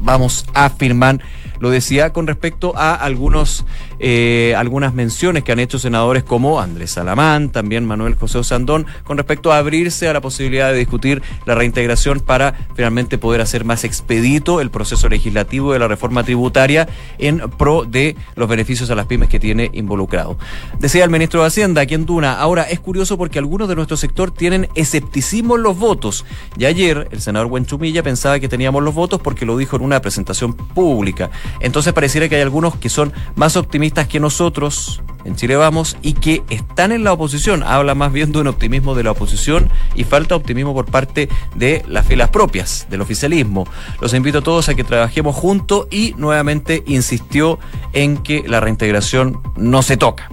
vamos 0.00 0.46
a 0.54 0.70
firmar 0.70 1.20
lo 1.60 1.70
decía 1.70 2.12
con 2.12 2.26
respecto 2.26 2.72
a 2.76 2.94
algunos, 2.94 3.64
eh, 3.98 4.54
algunas 4.56 4.94
menciones 4.94 5.44
que 5.44 5.52
han 5.52 5.60
hecho 5.60 5.78
senadores 5.78 6.24
como 6.24 6.60
Andrés 6.60 6.92
Salamán, 6.92 7.50
también 7.50 7.86
Manuel 7.86 8.16
José 8.16 8.38
Osandón, 8.38 8.86
con 9.04 9.16
respecto 9.16 9.52
a 9.52 9.58
abrirse 9.58 10.08
a 10.08 10.12
la 10.12 10.20
posibilidad 10.20 10.72
de 10.72 10.78
discutir 10.78 11.22
la 11.46 11.54
reintegración 11.54 12.20
para 12.20 12.54
finalmente 12.74 13.18
poder 13.18 13.40
hacer 13.40 13.64
más 13.64 13.84
expedito 13.84 14.60
el 14.60 14.70
proceso 14.70 15.08
legislativo 15.08 15.72
de 15.72 15.78
la 15.78 15.86
reforma 15.86 16.24
tributaria 16.24 16.88
en 17.18 17.38
pro 17.58 17.84
de 17.84 18.16
los 18.34 18.48
beneficios 18.48 18.90
a 18.90 18.94
las 18.94 19.06
pymes 19.06 19.28
que 19.28 19.38
tiene 19.38 19.70
involucrado. 19.72 20.38
Decía 20.78 21.04
el 21.04 21.10
ministro 21.10 21.40
de 21.42 21.48
Hacienda 21.48 21.82
aquí 21.82 21.94
en 21.94 22.06
Duna, 22.06 22.40
ahora 22.40 22.62
es 22.62 22.80
curioso 22.80 23.18
porque 23.18 23.38
algunos 23.38 23.68
de 23.68 23.76
nuestro 23.76 23.96
sector 23.96 24.30
tienen 24.30 24.68
escepticismo 24.74 25.56
en 25.56 25.62
los 25.62 25.78
votos. 25.78 26.24
Y 26.56 26.64
ayer 26.64 27.08
el 27.10 27.20
senador 27.20 27.48
Buenchumilla 27.48 28.02
pensaba 28.02 28.40
que 28.40 28.48
teníamos 28.48 28.82
los 28.82 28.94
votos 28.94 29.20
porque 29.20 29.44
lo 29.44 29.56
dijo 29.56 29.76
en 29.76 29.82
una 29.82 30.00
presentación 30.00 30.54
pública. 30.54 31.30
Entonces 31.60 31.92
pareciera 31.92 32.28
que 32.28 32.36
hay 32.36 32.42
algunos 32.42 32.76
que 32.76 32.88
son 32.88 33.12
más 33.34 33.56
optimistas 33.56 34.06
que 34.08 34.20
nosotros 34.20 35.02
en 35.24 35.36
Chile 35.36 35.56
Vamos 35.56 35.96
y 36.02 36.14
que 36.14 36.42
están 36.50 36.92
en 36.92 37.04
la 37.04 37.12
oposición. 37.12 37.62
Habla 37.62 37.94
más 37.94 38.12
bien 38.12 38.32
de 38.32 38.40
un 38.40 38.46
optimismo 38.46 38.94
de 38.94 39.04
la 39.04 39.10
oposición 39.12 39.70
y 39.94 40.04
falta 40.04 40.36
optimismo 40.36 40.74
por 40.74 40.86
parte 40.86 41.28
de 41.54 41.84
las 41.88 42.06
filas 42.06 42.30
propias 42.30 42.86
del 42.90 43.00
oficialismo. 43.00 43.66
Los 44.00 44.14
invito 44.14 44.38
a 44.38 44.42
todos 44.42 44.68
a 44.68 44.74
que 44.74 44.84
trabajemos 44.84 45.34
juntos 45.36 45.86
y 45.90 46.14
nuevamente 46.16 46.82
insistió 46.86 47.58
en 47.92 48.18
que 48.18 48.44
la 48.46 48.60
reintegración 48.60 49.40
no 49.56 49.82
se 49.82 49.96
toca. 49.96 50.28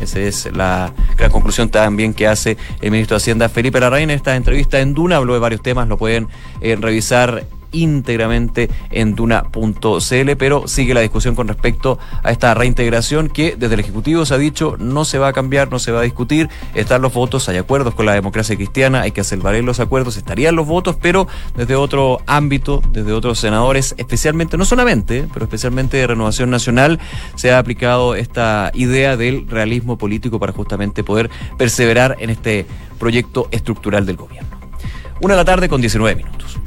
Esa 0.00 0.20
es 0.20 0.50
la 0.54 0.92
conclusión 1.30 1.70
también 1.70 2.12
que 2.12 2.26
hace 2.26 2.58
el 2.82 2.90
ministro 2.90 3.14
de 3.14 3.18
Hacienda 3.18 3.48
Felipe 3.48 3.80
Larraín 3.80 4.10
en 4.10 4.16
esta 4.16 4.36
entrevista 4.36 4.80
en 4.80 4.92
Duna. 4.92 5.16
Habló 5.16 5.32
de 5.34 5.40
varios 5.40 5.62
temas, 5.62 5.88
lo 5.88 5.96
pueden 5.96 6.28
eh, 6.60 6.76
revisar 6.76 7.46
íntegramente 7.76 8.70
en 8.90 9.14
duna.cl, 9.14 10.36
pero 10.38 10.66
sigue 10.66 10.94
la 10.94 11.00
discusión 11.00 11.34
con 11.34 11.48
respecto 11.48 11.98
a 12.22 12.30
esta 12.30 12.54
reintegración 12.54 13.28
que 13.28 13.56
desde 13.56 13.74
el 13.74 13.80
Ejecutivo 13.80 14.24
se 14.24 14.34
ha 14.34 14.38
dicho 14.38 14.76
no 14.78 15.04
se 15.04 15.18
va 15.18 15.28
a 15.28 15.32
cambiar, 15.32 15.70
no 15.70 15.78
se 15.78 15.92
va 15.92 16.00
a 16.00 16.02
discutir, 16.02 16.48
están 16.74 17.02
los 17.02 17.12
votos, 17.12 17.48
hay 17.48 17.58
acuerdos 17.58 17.94
con 17.94 18.06
la 18.06 18.12
democracia 18.12 18.56
cristiana, 18.56 19.02
hay 19.02 19.12
que 19.12 19.22
valer 19.36 19.64
los 19.64 19.80
acuerdos, 19.80 20.16
estarían 20.16 20.56
los 20.56 20.66
votos, 20.66 20.96
pero 21.00 21.26
desde 21.56 21.76
otro 21.76 22.20
ámbito, 22.26 22.82
desde 22.90 23.12
otros 23.12 23.38
senadores, 23.38 23.94
especialmente, 23.98 24.56
no 24.56 24.64
solamente, 24.64 25.26
pero 25.32 25.44
especialmente 25.44 25.96
de 25.96 26.06
Renovación 26.06 26.50
Nacional, 26.50 26.98
se 27.34 27.52
ha 27.52 27.58
aplicado 27.58 28.14
esta 28.14 28.70
idea 28.74 29.16
del 29.16 29.48
realismo 29.48 29.98
político 29.98 30.38
para 30.38 30.52
justamente 30.52 31.04
poder 31.04 31.30
perseverar 31.58 32.16
en 32.20 32.30
este 32.30 32.66
proyecto 32.98 33.48
estructural 33.50 34.06
del 34.06 34.16
gobierno. 34.16 34.56
Una 35.20 35.34
de 35.34 35.38
la 35.38 35.44
tarde 35.44 35.68
con 35.68 35.80
19 35.80 36.14
minutos. 36.14 36.58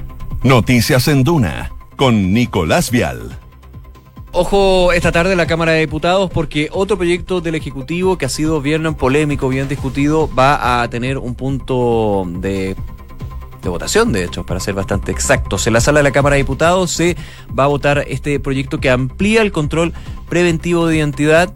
Noticias 0.44 1.10
en 1.10 1.26
Duna 1.26 1.74
con 1.98 2.34
Nicolás 2.34 2.92
Vial. 2.92 3.38
Ojo 4.32 4.94
esta 4.94 5.12
tarde 5.12 5.34
en 5.34 5.38
la 5.38 5.48
Cámara 5.48 5.74
de 5.74 5.82
Diputados 5.82 6.32
porque 6.32 6.70
otro 6.72 6.96
proyecto 6.96 7.42
del 7.42 7.56
Ejecutivo 7.56 8.18
que 8.18 8.26
ha 8.26 8.30
sido 8.30 8.62
bien 8.62 8.96
polémico, 8.96 9.50
bien 9.50 9.68
discutido, 9.68 10.30
va 10.34 10.82
a 10.82 10.90
tener 10.90 11.18
un 11.18 11.36
punto 11.36 12.26
de 12.26 12.78
de 13.62 13.68
votación, 13.68 14.14
de 14.14 14.24
hecho, 14.24 14.46
para 14.46 14.62
ser 14.62 14.74
bastante 14.74 15.12
exactos. 15.12 15.68
En 15.68 15.74
la 15.74 15.82
sala 15.82 16.00
de 16.00 16.04
la 16.04 16.12
Cámara 16.12 16.36
de 16.36 16.44
Diputados 16.44 16.92
se 16.92 17.18
va 17.58 17.66
a 17.66 17.68
votar 17.68 18.06
este 18.08 18.40
proyecto 18.40 18.80
que 18.80 18.90
amplía 18.90 19.42
el 19.42 19.52
control 19.52 19.94
preventivo 20.30 20.88
de 20.88 20.96
identidad 20.96 21.54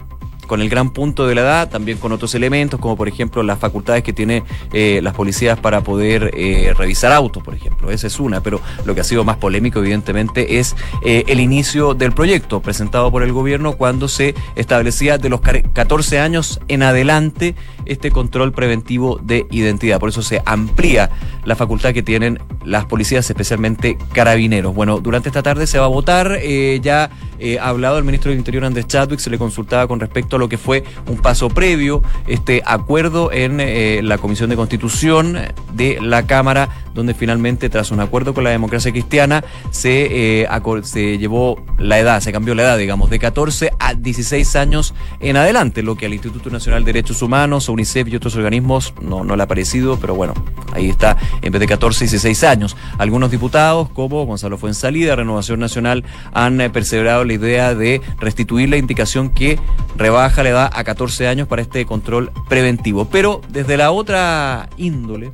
con 0.54 0.62
el 0.62 0.70
gran 0.70 0.92
punto 0.92 1.26
de 1.26 1.34
la 1.34 1.42
edad, 1.42 1.70
también 1.72 1.98
con 1.98 2.12
otros 2.12 2.36
elementos, 2.36 2.80
como 2.80 2.96
por 2.96 3.08
ejemplo 3.08 3.42
las 3.42 3.58
facultades 3.58 4.04
que 4.04 4.14
tiene 4.14 4.44
eh, 4.72 5.00
las 5.02 5.16
policías 5.16 5.58
para 5.60 5.82
poder 5.82 6.30
eh, 6.36 6.76
revisar 6.78 7.12
autos, 7.12 7.42
por 7.42 7.56
ejemplo. 7.56 7.90
Esa 7.90 8.06
es 8.06 8.20
una, 8.20 8.44
pero 8.44 8.62
lo 8.86 8.94
que 8.94 9.02
ha 9.02 9.04
sido 9.04 9.24
más 9.24 9.38
polémico, 9.38 9.80
evidentemente, 9.80 10.60
es 10.60 10.76
eh, 11.04 11.24
el 11.26 11.40
inicio 11.40 11.96
del 11.96 12.12
proyecto 12.12 12.60
presentado 12.60 13.10
por 13.10 13.24
el 13.24 13.34
gobierno 13.34 13.78
cuando 13.78 14.08
se 14.08 14.36
establecía 14.56 15.18
de 15.18 15.30
los 15.30 15.42
14 15.42 16.20
años 16.20 16.60
en 16.68 16.84
adelante 16.84 17.56
este 17.86 18.12
control 18.12 18.52
preventivo 18.52 19.20
de 19.22 19.46
identidad. 19.52 20.00
Por 20.00 20.10
eso 20.10 20.22
se 20.22 20.42
amplía 20.46 21.10
la 21.46 21.56
facultad 21.56 21.94
que 21.94 22.04
tienen 22.04 22.40
las 22.64 22.86
policías, 22.86 23.30
especialmente 23.30 23.98
carabineros. 24.14 24.74
Bueno, 24.74 25.00
durante 25.00 25.30
esta 25.30 25.44
tarde 25.44 25.68
se 25.68 25.80
va 25.80 25.86
a 25.86 25.90
votar. 25.90 26.40
ya 26.82 27.10
ha 27.62 27.68
hablado 27.68 27.98
el 27.98 28.06
ministro 28.06 28.30
del 28.30 28.38
Interior, 28.38 28.64
Andrés 28.64 28.88
Chadwick, 28.88 29.20
se 29.20 29.30
le 29.30 29.38
consultaba 29.38 29.88
con 29.88 30.00
respecto 30.00 30.38
a 30.38 30.40
lo 30.40 30.48
que 30.48 30.58
fue 30.58 30.84
un 31.08 31.18
paso 31.18 31.50
previo, 31.50 32.02
este 32.28 32.62
acuerdo 32.66 33.32
en 33.32 33.60
eh, 33.60 34.02
la 34.04 34.18
Comisión 34.18 34.50
de 34.50 34.56
Constitución 34.56 35.38
de 35.74 36.00
la 36.02 36.26
Cámara, 36.26 36.70
donde 36.94 37.14
finalmente, 37.14 37.70
tras 37.70 37.92
un 37.92 38.00
acuerdo 38.00 38.34
con 38.34 38.44
la 38.44 38.50
democracia 38.52 38.92
cristiana, 38.92 39.44
se, 39.72 40.44
eh, 40.44 40.48
se 40.84 41.18
llevó 41.18 41.64
la 41.78 42.00
edad, 42.00 42.22
se 42.22 42.32
cambió 42.32 42.56
la 42.56 42.64
edad, 42.64 42.78
digamos, 42.78 43.10
de 43.10 43.20
14 43.20 43.72
a 43.80 43.94
16 43.94 44.56
años 44.56 44.94
en 45.20 45.38
adelante, 45.38 45.84
lo 45.84 45.96
que 45.96 46.06
al 46.06 46.14
Instituto 46.14 46.50
Nacional 46.50 46.84
de 46.84 46.94
Derechos 46.94 47.22
Humanos, 47.22 47.70
UNICEF 47.74 48.08
y 48.08 48.16
otros 48.16 48.36
organismos 48.36 48.94
no, 49.02 49.24
no 49.24 49.36
le 49.36 49.44
ha 49.44 49.48
parecido, 49.48 49.98
pero 50.00 50.16
bueno, 50.16 50.34
ahí 50.74 50.90
está, 50.90 51.18
en 51.42 51.52
vez 51.52 51.60
de 51.60 51.68
14 51.68 52.06
y 52.06 52.08
16 52.08 52.44
años. 52.44 52.78
Algunos 52.98 53.32
diputados, 53.32 53.90
como 53.90 54.26
Gonzalo 54.26 54.58
Fuensalida, 54.58 55.16
Renovación 55.16 55.60
Nacional, 55.60 56.04
han 56.34 56.60
eh, 56.62 56.70
perseverado 56.70 57.24
la 57.24 57.34
idea 57.34 57.76
de 57.76 58.02
restituir 58.20 58.70
la 58.70 58.78
indicación 58.78 59.30
que 59.30 59.60
rebaja 59.98 60.44
le 60.44 60.52
da 60.52 60.70
a 60.74 60.84
14 60.84 61.28
años 61.28 61.48
para 61.48 61.62
este 61.62 61.86
control 61.86 62.32
preventivo. 62.48 63.06
Pero 63.06 63.42
desde 63.50 63.78
la 63.78 63.92
otra 63.92 64.70
índole, 64.78 65.32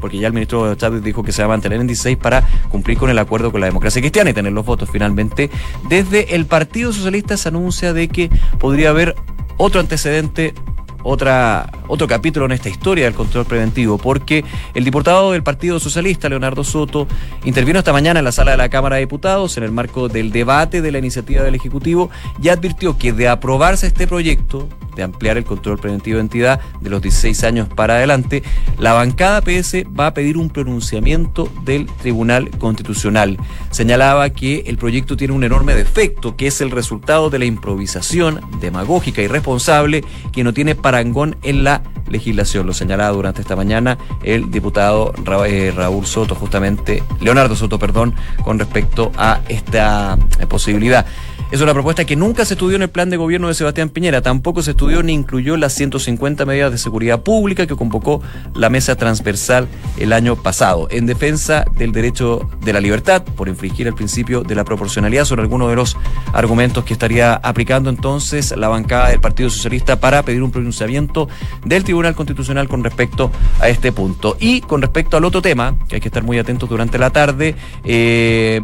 porque 0.00 0.18
ya 0.18 0.26
el 0.26 0.32
ministro 0.32 0.74
Chávez 0.74 1.02
dijo 1.02 1.22
que 1.22 1.32
se 1.32 1.42
va 1.42 1.46
a 1.46 1.48
mantener 1.50 1.80
en 1.80 1.86
16 1.86 2.16
para 2.16 2.46
cumplir 2.70 2.98
con 2.98 3.10
el 3.10 3.18
acuerdo 3.18 3.52
con 3.52 3.60
la 3.60 3.66
democracia 3.66 4.00
cristiana 4.00 4.30
y 4.30 4.34
tener 4.34 4.52
los 4.52 4.64
votos 4.64 4.88
finalmente. 4.90 5.50
Desde 5.88 6.34
el 6.34 6.46
Partido 6.46 6.92
Socialista 6.92 7.36
se 7.36 7.48
anuncia 7.48 7.92
de 7.92 8.08
que 8.08 8.30
podría 8.58 8.90
haber 8.90 9.14
otro 9.56 9.80
antecedente 9.80 10.54
otra, 11.02 11.70
otro 11.88 12.06
capítulo 12.06 12.46
en 12.46 12.52
esta 12.52 12.68
historia 12.68 13.04
del 13.04 13.14
control 13.14 13.46
preventivo, 13.46 13.98
porque 13.98 14.44
el 14.74 14.84
diputado 14.84 15.32
del 15.32 15.42
Partido 15.42 15.80
Socialista, 15.80 16.28
Leonardo 16.28 16.64
Soto, 16.64 17.06
intervino 17.44 17.78
esta 17.78 17.92
mañana 17.92 18.20
en 18.20 18.24
la 18.24 18.32
sala 18.32 18.52
de 18.52 18.56
la 18.56 18.68
Cámara 18.68 18.96
de 18.96 19.02
Diputados 19.02 19.56
en 19.56 19.64
el 19.64 19.72
marco 19.72 20.08
del 20.08 20.32
debate 20.32 20.82
de 20.82 20.92
la 20.92 20.98
iniciativa 20.98 21.42
del 21.42 21.54
Ejecutivo 21.54 22.10
y 22.42 22.48
advirtió 22.48 22.98
que 22.98 23.12
de 23.12 23.28
aprobarse 23.28 23.86
este 23.86 24.06
proyecto, 24.06 24.68
de 24.96 25.02
ampliar 25.02 25.38
el 25.38 25.44
control 25.44 25.78
preventivo 25.78 26.16
de 26.16 26.22
entidad 26.22 26.60
de 26.80 26.90
los 26.90 27.00
16 27.00 27.44
años 27.44 27.68
para 27.68 27.94
adelante, 27.94 28.42
la 28.78 28.92
bancada 28.92 29.40
PS 29.40 29.84
va 29.98 30.08
a 30.08 30.14
pedir 30.14 30.36
un 30.36 30.50
pronunciamiento 30.50 31.48
del 31.64 31.86
Tribunal 31.86 32.50
Constitucional. 32.58 33.38
Señalaba 33.70 34.30
que 34.30 34.64
el 34.66 34.78
proyecto 34.78 35.16
tiene 35.16 35.34
un 35.34 35.44
enorme 35.44 35.74
defecto, 35.74 36.36
que 36.36 36.46
es 36.46 36.60
el 36.60 36.70
resultado 36.70 37.30
de 37.30 37.38
la 37.38 37.44
improvisación 37.44 38.40
demagógica 38.60 39.22
y 39.22 39.28
responsable 39.28 40.04
que 40.32 40.44
no 40.44 40.52
tiene 40.52 40.74
en 40.98 41.64
la 41.64 41.82
legislación. 42.08 42.66
Lo 42.66 42.74
señalaba 42.74 43.10
durante 43.10 43.40
esta 43.40 43.56
mañana 43.56 43.96
el 44.22 44.50
diputado 44.50 45.12
eh, 45.46 45.72
Raúl 45.74 46.06
Soto, 46.06 46.34
justamente, 46.34 47.02
Leonardo 47.20 47.54
Soto, 47.54 47.78
perdón, 47.78 48.14
con 48.42 48.58
respecto 48.58 49.12
a 49.16 49.40
esta 49.48 50.18
eh, 50.38 50.46
posibilidad. 50.46 51.06
Es 51.50 51.60
una 51.60 51.72
propuesta 51.72 52.04
que 52.04 52.14
nunca 52.14 52.44
se 52.44 52.54
estudió 52.54 52.76
en 52.76 52.82
el 52.82 52.90
plan 52.90 53.10
de 53.10 53.16
gobierno 53.16 53.48
de 53.48 53.54
Sebastián 53.54 53.88
Piñera, 53.88 54.22
tampoco 54.22 54.62
se 54.62 54.70
estudió 54.70 55.02
ni 55.02 55.12
incluyó 55.12 55.56
las 55.56 55.72
150 55.72 56.46
medidas 56.46 56.70
de 56.70 56.78
seguridad 56.78 57.22
pública 57.22 57.66
que 57.66 57.74
convocó 57.74 58.22
la 58.54 58.70
mesa 58.70 58.94
transversal 58.94 59.66
el 59.98 60.12
año 60.12 60.36
pasado, 60.36 60.86
en 60.92 61.06
defensa 61.06 61.64
del 61.76 61.90
derecho 61.90 62.48
de 62.60 62.72
la 62.72 62.80
libertad, 62.80 63.24
por 63.24 63.48
infringir 63.48 63.88
el 63.88 63.94
principio 63.94 64.42
de 64.42 64.54
la 64.54 64.64
proporcionalidad 64.64 65.24
sobre 65.24 65.42
algunos 65.42 65.68
de 65.70 65.74
los 65.74 65.96
argumentos 66.32 66.84
que 66.84 66.92
estaría 66.92 67.34
aplicando 67.34 67.90
entonces 67.90 68.56
la 68.56 68.68
bancada 68.68 69.08
del 69.08 69.20
Partido 69.20 69.50
Socialista 69.50 69.98
para 69.98 70.22
pedir 70.22 70.44
un 70.44 70.52
pronunciamiento 70.52 71.28
del 71.64 71.82
Tribunal 71.82 72.14
Constitucional 72.14 72.68
con 72.68 72.84
respecto 72.84 73.32
a 73.58 73.68
este 73.68 73.90
punto. 73.90 74.36
Y 74.38 74.60
con 74.60 74.82
respecto 74.82 75.16
al 75.16 75.24
otro 75.24 75.42
tema, 75.42 75.76
que 75.88 75.96
hay 75.96 76.00
que 76.00 76.08
estar 76.08 76.22
muy 76.22 76.38
atentos 76.38 76.68
durante 76.68 76.96
la 76.96 77.10
tarde, 77.10 77.56
eh, 77.82 78.62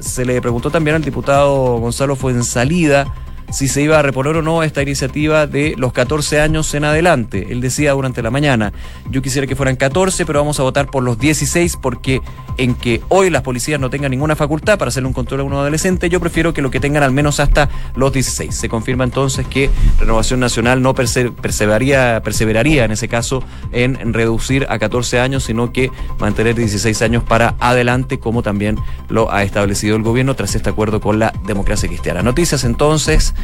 se 0.00 0.24
le 0.24 0.40
preguntó 0.40 0.70
también 0.70 0.96
al 0.96 1.02
diputado 1.02 1.78
Gonzalo 1.78 2.16
Fuensalida 2.16 3.06
si 3.50 3.68
se 3.68 3.82
iba 3.82 3.98
a 3.98 4.02
reponer 4.02 4.36
o 4.36 4.42
no 4.42 4.62
esta 4.62 4.82
iniciativa 4.82 5.46
de 5.46 5.74
los 5.76 5.92
14 5.92 6.40
años 6.40 6.72
en 6.74 6.84
adelante. 6.84 7.48
Él 7.50 7.60
decía 7.60 7.92
durante 7.92 8.22
la 8.22 8.30
mañana, 8.30 8.72
yo 9.10 9.22
quisiera 9.22 9.46
que 9.46 9.56
fueran 9.56 9.76
14, 9.76 10.26
pero 10.26 10.40
vamos 10.40 10.60
a 10.60 10.62
votar 10.62 10.86
por 10.86 11.02
los 11.02 11.18
16 11.18 11.76
porque 11.80 12.20
en 12.56 12.74
que 12.74 13.00
hoy 13.08 13.30
las 13.30 13.42
policías 13.42 13.80
no 13.80 13.90
tengan 13.90 14.10
ninguna 14.10 14.36
facultad 14.36 14.78
para 14.78 14.90
hacerle 14.90 15.08
un 15.08 15.12
control 15.12 15.40
a 15.40 15.44
un 15.44 15.52
adolescente, 15.52 16.08
yo 16.08 16.20
prefiero 16.20 16.52
que 16.52 16.62
lo 16.62 16.70
que 16.70 16.80
tengan 16.80 17.02
al 17.02 17.12
menos 17.12 17.40
hasta 17.40 17.68
los 17.94 18.12
16. 18.12 18.54
Se 18.54 18.68
confirma 18.68 19.04
entonces 19.04 19.46
que 19.46 19.70
Renovación 19.98 20.40
Nacional 20.40 20.82
no 20.82 20.94
perseveraría, 20.94 22.20
perseveraría 22.22 22.84
en 22.84 22.92
ese 22.92 23.08
caso 23.08 23.42
en 23.72 24.12
reducir 24.12 24.66
a 24.68 24.78
14 24.78 25.20
años, 25.20 25.44
sino 25.44 25.72
que 25.72 25.90
mantener 26.18 26.54
16 26.54 27.02
años 27.02 27.22
para 27.24 27.54
adelante, 27.60 28.18
como 28.18 28.42
también 28.42 28.76
lo 29.08 29.32
ha 29.32 29.42
establecido 29.42 29.96
el 29.96 30.02
gobierno 30.02 30.34
tras 30.34 30.54
este 30.54 30.70
acuerdo 30.70 31.00
con 31.00 31.18
la 31.18 31.32
democracia 31.46 31.88
cristiana. 31.88 32.22
Noticias 32.22 32.64
entonces. 32.64 33.34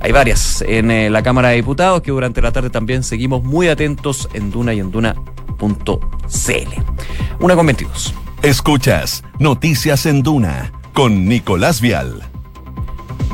Hay 0.00 0.12
varias 0.12 0.62
en 0.62 0.90
eh, 0.90 1.10
la 1.10 1.22
Cámara 1.22 1.50
de 1.50 1.56
Diputados 1.56 2.00
que 2.00 2.10
durante 2.10 2.40
la 2.40 2.52
tarde 2.52 2.70
también 2.70 3.02
seguimos 3.02 3.42
muy 3.44 3.68
atentos 3.68 4.28
en 4.32 4.50
Duna 4.50 4.72
y 4.72 4.80
en 4.80 4.90
Duna.cl. 4.90 5.18
Una 7.40 7.54
con 7.54 7.66
22. 7.66 8.14
Escuchas 8.42 9.22
Noticias 9.38 10.06
en 10.06 10.22
Duna 10.22 10.72
con 10.94 11.26
Nicolás 11.26 11.80
Vial. 11.82 12.30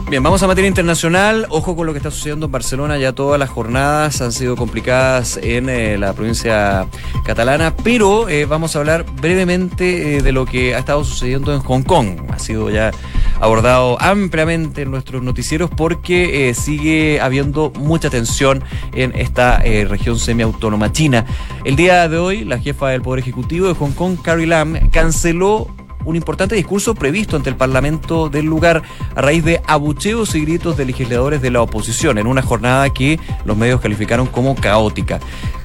Bien, 0.08 0.22
vamos 0.22 0.40
a 0.42 0.46
materia 0.46 0.68
internacional. 0.68 1.46
Ojo 1.50 1.74
con 1.74 1.84
lo 1.84 1.92
que 1.92 1.98
está 1.98 2.12
sucediendo 2.12 2.46
en 2.46 2.52
Barcelona. 2.52 2.96
Ya 2.96 3.12
todas 3.12 3.40
las 3.40 3.50
jornadas 3.50 4.20
han 4.20 4.30
sido 4.30 4.54
complicadas 4.54 5.36
en 5.36 5.68
eh, 5.68 5.98
la 5.98 6.12
provincia 6.12 6.86
catalana, 7.24 7.74
pero 7.82 8.28
eh, 8.28 8.44
vamos 8.44 8.76
a 8.76 8.78
hablar 8.78 9.04
brevemente 9.20 10.22
de 10.22 10.32
lo 10.32 10.46
que 10.46 10.76
ha 10.76 10.78
estado 10.78 11.02
sucediendo 11.02 11.52
en 11.52 11.58
Hong 11.58 11.82
Kong. 11.82 12.20
Ha 12.30 12.38
sido 12.38 12.70
ya 12.70 12.92
abordado 13.40 14.00
ampliamente 14.00 14.82
en 14.82 14.90
nuestros 14.90 15.22
noticieros 15.22 15.70
porque 15.70 16.48
eh, 16.48 16.54
sigue 16.54 17.20
habiendo 17.20 17.72
mucha 17.78 18.10
tensión 18.10 18.62
en 18.94 19.12
esta 19.16 19.60
eh, 19.64 19.84
región 19.84 20.18
semiautónoma 20.18 20.92
china. 20.92 21.26
El 21.64 21.76
día 21.76 22.08
de 22.08 22.18
hoy, 22.18 22.44
la 22.44 22.58
jefa 22.58 22.90
del 22.90 23.02
Poder 23.02 23.20
Ejecutivo 23.20 23.68
de 23.68 23.74
Hong 23.74 23.92
Kong, 23.92 24.18
Carrie 24.22 24.46
Lam, 24.46 24.90
canceló 24.90 25.68
un 26.06 26.16
importante 26.16 26.54
discurso 26.54 26.94
previsto 26.94 27.36
ante 27.36 27.50
el 27.50 27.56
Parlamento 27.56 28.30
del 28.30 28.46
lugar 28.46 28.82
a 29.14 29.20
raíz 29.20 29.44
de 29.44 29.60
abucheos 29.66 30.34
y 30.34 30.40
gritos 30.40 30.76
de 30.76 30.86
legisladores 30.86 31.42
de 31.42 31.50
la 31.50 31.60
oposición 31.60 32.16
en 32.16 32.26
una 32.26 32.40
jornada 32.40 32.88
que 32.90 33.20
los 33.44 33.56
medios 33.56 33.80
calificaron 33.80 34.26
como 34.26 34.54
caótica. 34.54 35.20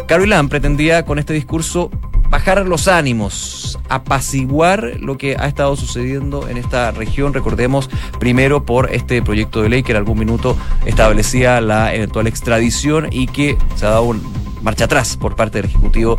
Lam 0.09 0.49
pretendía 0.49 1.05
con 1.05 1.19
este 1.19 1.33
discurso 1.33 1.89
bajar 2.29 2.65
los 2.65 2.87
ánimos, 2.87 3.79
apaciguar 3.87 4.97
lo 4.99 5.17
que 5.17 5.35
ha 5.37 5.47
estado 5.47 5.75
sucediendo 5.75 6.47
en 6.47 6.57
esta 6.57 6.91
región. 6.91 7.33
Recordemos 7.33 7.89
primero 8.19 8.65
por 8.65 8.93
este 8.93 9.21
proyecto 9.21 9.61
de 9.61 9.69
ley 9.69 9.83
que 9.83 9.91
en 9.91 9.97
algún 9.97 10.19
minuto 10.19 10.57
establecía 10.85 11.61
la 11.61 11.93
eventual 11.93 12.27
extradición 12.27 13.07
y 13.11 13.27
que 13.27 13.57
se 13.75 13.85
ha 13.85 13.91
dado 13.91 14.15
marcha 14.61 14.85
atrás 14.85 15.17
por 15.17 15.35
parte 15.35 15.61
del 15.61 15.69
Ejecutivo 15.69 16.17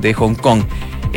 de 0.00 0.14
Hong 0.14 0.34
Kong. 0.34 0.62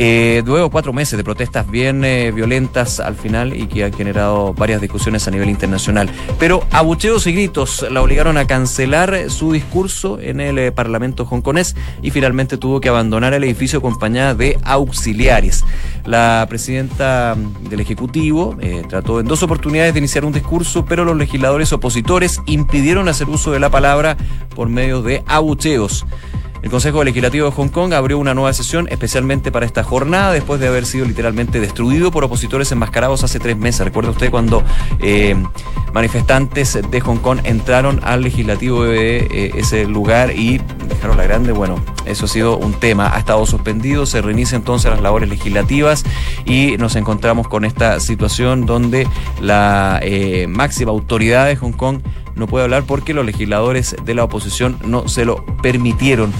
Eh, 0.02 0.44
luego 0.46 0.70
cuatro 0.70 0.94
meses 0.94 1.18
de 1.18 1.26
protestas 1.26 1.70
bien 1.70 2.06
eh, 2.06 2.32
violentas 2.32 3.02
al 3.02 3.16
final 3.16 3.54
y 3.54 3.68
que 3.68 3.84
han 3.84 3.92
generado 3.92 4.54
varias 4.54 4.80
discusiones 4.80 5.28
a 5.28 5.32
nivel 5.32 5.50
internacional. 5.50 6.10
Pero 6.40 6.66
abucheos 6.72 7.28
y 7.28 7.34
gritos 7.34 7.86
la 7.92 8.02
obligaron 8.02 8.38
a 8.38 8.48
cancelar 8.48 9.30
su 9.30 9.52
discurso 9.52 10.18
en 10.18 10.40
el 10.40 10.58
eh, 10.58 10.72
Parlamento 10.72 11.28
hongkonés 11.30 11.76
y 12.02 12.12
finalmente 12.12 12.58
tuvo 12.58 12.80
que 12.80 12.88
abandonar 12.88 13.34
el 13.34 13.44
edificio 13.44 13.80
acompañada 13.80 14.36
de 14.36 14.58
auxiliares. 14.64 15.66
La 16.06 16.46
presidenta 16.48 17.36
del 17.70 17.82
Ejecutivo 17.82 18.58
trató 18.88 19.20
en 19.20 19.26
dos 19.26 19.44
oportunidades 19.44 19.94
de 19.94 20.00
iniciar 20.00 20.24
un 20.24 20.32
discurso, 20.32 20.86
pero 20.86 21.04
los 21.04 21.18
legisladores 21.18 21.74
opositores 21.74 22.40
impidieron 22.46 23.10
hacer 23.10 23.28
uso 23.28 23.52
de 23.52 23.60
la 23.60 23.70
palabra 23.70 24.16
por 24.56 24.70
medio 24.70 25.02
de 25.02 25.24
abucheos. 25.28 26.06
El 26.62 26.70
Consejo 26.70 27.04
Legislativo 27.04 27.46
de 27.46 27.52
Hong 27.52 27.70
Kong 27.70 27.94
abrió 27.94 28.18
una 28.18 28.34
nueva 28.34 28.52
sesión 28.52 28.88
especialmente 28.90 29.52
para 29.52 29.66
esta 29.66 29.84
jornada 29.84 30.34
después 30.34 30.60
de 30.60 30.68
haber 30.68 30.86
sido 30.86 31.06
literalmente 31.06 31.60
destruido 31.60 32.12
por 32.12 32.24
opositores 32.26 32.72
enmascarados 32.72 33.24
hace 33.24 33.40
tres 33.40 33.58
meses. 33.58 33.86
Recuerda 33.86 34.12
usted 34.12 34.30
cuando 34.30 34.64
eh, 35.00 35.36
manifestantes 35.94 36.80
de 36.90 37.00
Hong 37.02 37.18
Kong 37.18 37.40
entraron 37.46 38.02
al 38.04 38.22
legislativo 38.24 38.84
de 38.84 39.20
eh, 39.20 39.52
ese 39.56 39.86
lugar 39.86 40.32
y 40.32 40.62
dejaron 41.00 41.16
la 41.16 41.24
grande, 41.24 41.54
bueno, 41.54 41.82
eso 42.06 42.26
ha 42.26 42.28
sido 42.28 42.58
un 42.58 42.74
tema. 42.74 43.16
Ha 43.16 43.20
estado 43.20 43.46
suspendido, 43.46 44.06
se 44.06 44.22
reinicia 44.22 44.58
entonces 44.58 44.92
las 44.92 45.00
labores 45.00 45.30
legislativas 45.30 46.04
y 46.46 46.76
nos 46.78 46.98
encontramos 46.98 47.48
con 47.48 47.64
esta 47.64 48.02
situación 48.02 48.66
donde 48.66 49.08
la 49.40 50.02
eh, 50.04 50.48
máxima 50.48 50.92
autoridad 50.92 51.46
de 51.46 51.56
Hong 51.56 51.72
Kong 51.72 52.02
no 52.36 52.48
puede 52.48 52.66
hablar 52.66 52.84
porque 52.84 53.14
los 53.14 53.26
legisladores 53.26 53.96
de 54.04 54.14
la 54.14 54.26
oposición 54.26 54.78
no 54.84 55.08
se 55.08 55.24
lo 55.24 55.46
permitieron. 55.62 56.34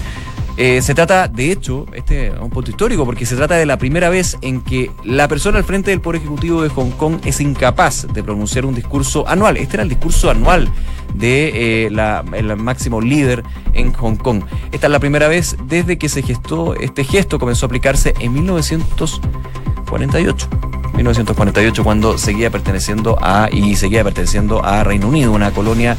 Eh, 0.56 0.82
se 0.82 0.94
trata, 0.94 1.28
de 1.28 1.52
hecho, 1.52 1.86
este 1.94 2.28
es 2.28 2.38
un 2.38 2.50
punto 2.50 2.70
histórico, 2.70 3.06
porque 3.06 3.24
se 3.24 3.36
trata 3.36 3.56
de 3.56 3.66
la 3.66 3.78
primera 3.78 4.10
vez 4.10 4.36
en 4.42 4.60
que 4.60 4.90
la 5.04 5.28
persona 5.28 5.58
al 5.58 5.64
frente 5.64 5.90
del 5.90 6.00
Poder 6.00 6.20
Ejecutivo 6.20 6.62
de 6.62 6.68
Hong 6.68 6.90
Kong 6.90 7.20
es 7.24 7.40
incapaz 7.40 8.06
de 8.12 8.22
pronunciar 8.22 8.66
un 8.66 8.74
discurso 8.74 9.26
anual. 9.28 9.56
Este 9.56 9.76
era 9.76 9.84
el 9.84 9.88
discurso 9.88 10.30
anual 10.30 10.68
de 11.14 11.86
eh, 11.86 11.90
la, 11.90 12.24
el 12.32 12.56
máximo 12.56 13.00
líder 13.00 13.44
en 13.72 13.92
Hong 13.94 14.16
Kong. 14.16 14.42
Esta 14.72 14.88
es 14.88 14.90
la 14.90 15.00
primera 15.00 15.28
vez 15.28 15.56
desde 15.66 15.98
que 15.98 16.08
se 16.08 16.22
gestó, 16.22 16.74
este 16.74 17.04
gesto 17.04 17.38
comenzó 17.38 17.66
a 17.66 17.68
aplicarse 17.68 18.14
en 18.20 18.32
1948. 18.34 20.48
1948 20.94 21.84
cuando 21.84 22.18
seguía 22.18 22.50
perteneciendo 22.50 23.16
a 23.22 23.48
y 23.50 23.76
seguía 23.76 24.04
perteneciendo 24.04 24.62
a 24.64 24.84
Reino 24.84 25.08
Unido, 25.08 25.32
una 25.32 25.50
colonia 25.50 25.96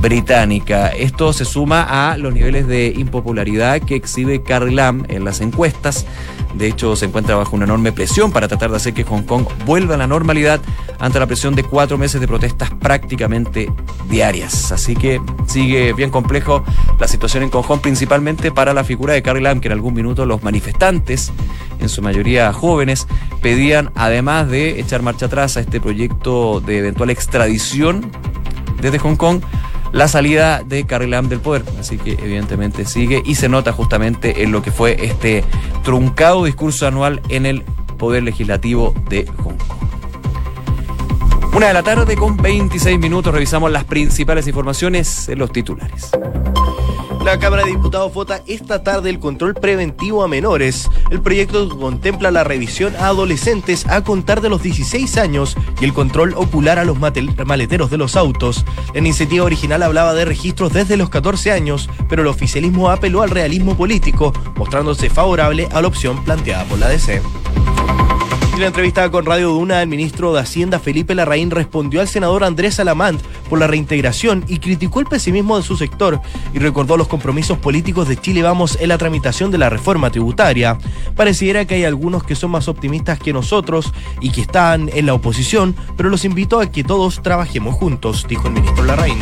británica. 0.00 0.88
Esto 0.88 1.32
se 1.32 1.44
suma 1.44 1.82
a 1.82 2.16
los 2.18 2.32
niveles 2.32 2.66
de 2.66 2.88
impopularidad 2.96 3.80
que 3.80 3.96
exhibe 3.96 4.42
Carrie 4.42 4.74
Lam 4.74 5.04
en 5.08 5.24
las 5.24 5.40
encuestas. 5.40 6.06
De 6.54 6.68
hecho, 6.68 6.94
se 6.94 7.06
encuentra 7.06 7.34
bajo 7.36 7.56
una 7.56 7.64
enorme 7.64 7.90
presión 7.90 8.30
para 8.30 8.46
tratar 8.46 8.70
de 8.70 8.76
hacer 8.76 8.94
que 8.94 9.02
Hong 9.04 9.22
Kong 9.22 9.46
vuelva 9.66 9.94
a 9.94 9.98
la 9.98 10.06
normalidad 10.06 10.60
ante 11.00 11.18
la 11.18 11.26
presión 11.26 11.54
de 11.54 11.64
cuatro 11.64 11.98
meses 11.98 12.20
de 12.20 12.28
protestas 12.28 12.70
prácticamente 12.70 13.72
diarias. 14.08 14.70
Así 14.70 14.94
que 14.94 15.20
sigue 15.46 15.92
bien 15.94 16.10
complejo 16.10 16.62
la 16.98 17.08
situación 17.08 17.42
en 17.42 17.50
Hong 17.50 17.62
Kong, 17.62 17.80
principalmente 17.80 18.52
para 18.52 18.72
la 18.72 18.84
figura 18.84 19.14
de 19.14 19.22
Carrie 19.22 19.42
Lam, 19.42 19.60
que 19.60 19.68
en 19.68 19.72
algún 19.72 19.94
minuto 19.94 20.26
los 20.26 20.42
manifestantes, 20.42 21.32
en 21.80 21.88
su 21.88 22.02
mayoría 22.02 22.52
jóvenes, 22.52 23.08
pedían, 23.42 23.90
además 23.96 24.48
de 24.48 24.80
echar 24.80 25.02
marcha 25.02 25.26
atrás 25.26 25.56
a 25.56 25.60
este 25.60 25.80
proyecto 25.80 26.60
de 26.60 26.78
eventual 26.78 27.10
extradición 27.10 28.10
desde 28.80 28.98
Hong 28.98 29.16
Kong, 29.16 29.40
la 29.94 30.08
salida 30.08 30.62
de 30.64 30.84
Carrie 30.84 31.08
del 31.22 31.40
poder. 31.40 31.62
Así 31.78 31.96
que 31.98 32.12
evidentemente 32.12 32.84
sigue 32.84 33.22
y 33.24 33.36
se 33.36 33.48
nota 33.48 33.72
justamente 33.72 34.42
en 34.42 34.50
lo 34.50 34.60
que 34.60 34.72
fue 34.72 35.06
este 35.06 35.44
truncado 35.84 36.44
discurso 36.44 36.86
anual 36.86 37.22
en 37.28 37.46
el 37.46 37.62
poder 37.96 38.24
legislativo 38.24 38.92
de 39.08 39.24
Hong 39.44 39.56
Kong. 39.56 39.78
Una 41.54 41.68
de 41.68 41.74
la 41.74 41.84
tarde 41.84 42.16
con 42.16 42.36
26 42.36 42.98
minutos 42.98 43.32
revisamos 43.32 43.70
las 43.70 43.84
principales 43.84 44.48
informaciones 44.48 45.28
en 45.28 45.38
los 45.38 45.52
titulares. 45.52 46.10
La 47.24 47.38
Cámara 47.38 47.64
de 47.64 47.70
Diputados 47.70 48.12
vota 48.12 48.42
esta 48.46 48.82
tarde 48.82 49.08
el 49.08 49.18
control 49.18 49.54
preventivo 49.54 50.22
a 50.22 50.28
menores. 50.28 50.90
El 51.10 51.22
proyecto 51.22 51.70
contempla 51.70 52.30
la 52.30 52.44
revisión 52.44 52.94
a 52.96 53.06
adolescentes 53.06 53.86
a 53.88 54.04
contar 54.04 54.42
de 54.42 54.50
los 54.50 54.62
16 54.62 55.16
años 55.16 55.56
y 55.80 55.86
el 55.86 55.94
control 55.94 56.34
ocular 56.36 56.78
a 56.78 56.84
los 56.84 56.98
maleteros 56.98 57.90
de 57.90 57.96
los 57.96 58.16
autos. 58.16 58.66
La 58.92 59.00
iniciativa 59.00 59.42
original 59.42 59.82
hablaba 59.82 60.12
de 60.12 60.26
registros 60.26 60.74
desde 60.74 60.98
los 60.98 61.08
14 61.08 61.50
años, 61.50 61.88
pero 62.10 62.20
el 62.20 62.28
oficialismo 62.28 62.90
apeló 62.90 63.22
al 63.22 63.30
realismo 63.30 63.74
político, 63.74 64.34
mostrándose 64.56 65.08
favorable 65.08 65.66
a 65.72 65.80
la 65.80 65.88
opción 65.88 66.22
planteada 66.24 66.64
por 66.64 66.78
la 66.78 66.90
DC. 66.90 67.22
En 68.54 68.60
la 68.60 68.68
entrevista 68.68 69.10
con 69.10 69.26
Radio 69.26 69.48
Duna, 69.50 69.82
el 69.82 69.88
ministro 69.88 70.32
de 70.32 70.38
Hacienda 70.38 70.78
Felipe 70.78 71.16
Larraín 71.16 71.50
respondió 71.50 72.00
al 72.00 72.06
senador 72.06 72.44
Andrés 72.44 72.78
Alamant 72.78 73.20
por 73.50 73.58
la 73.58 73.66
reintegración 73.66 74.44
y 74.46 74.58
criticó 74.58 75.00
el 75.00 75.06
pesimismo 75.06 75.56
de 75.56 75.64
su 75.64 75.76
sector 75.76 76.20
y 76.52 76.60
recordó 76.60 76.96
los 76.96 77.08
compromisos 77.08 77.58
políticos 77.58 78.06
de 78.06 78.16
Chile 78.16 78.44
Vamos 78.44 78.78
en 78.80 78.90
la 78.90 78.96
tramitación 78.96 79.50
de 79.50 79.58
la 79.58 79.70
reforma 79.70 80.10
tributaria. 80.10 80.78
Pareciera 81.16 81.64
que 81.64 81.74
hay 81.74 81.84
algunos 81.84 82.22
que 82.22 82.36
son 82.36 82.52
más 82.52 82.68
optimistas 82.68 83.18
que 83.18 83.32
nosotros 83.32 83.92
y 84.20 84.30
que 84.30 84.42
están 84.42 84.88
en 84.94 85.06
la 85.06 85.14
oposición, 85.14 85.74
pero 85.96 86.08
los 86.08 86.24
invito 86.24 86.60
a 86.60 86.70
que 86.70 86.84
todos 86.84 87.22
trabajemos 87.24 87.74
juntos, 87.74 88.24
dijo 88.28 88.46
el 88.46 88.54
ministro 88.54 88.84
Larraín 88.84 89.18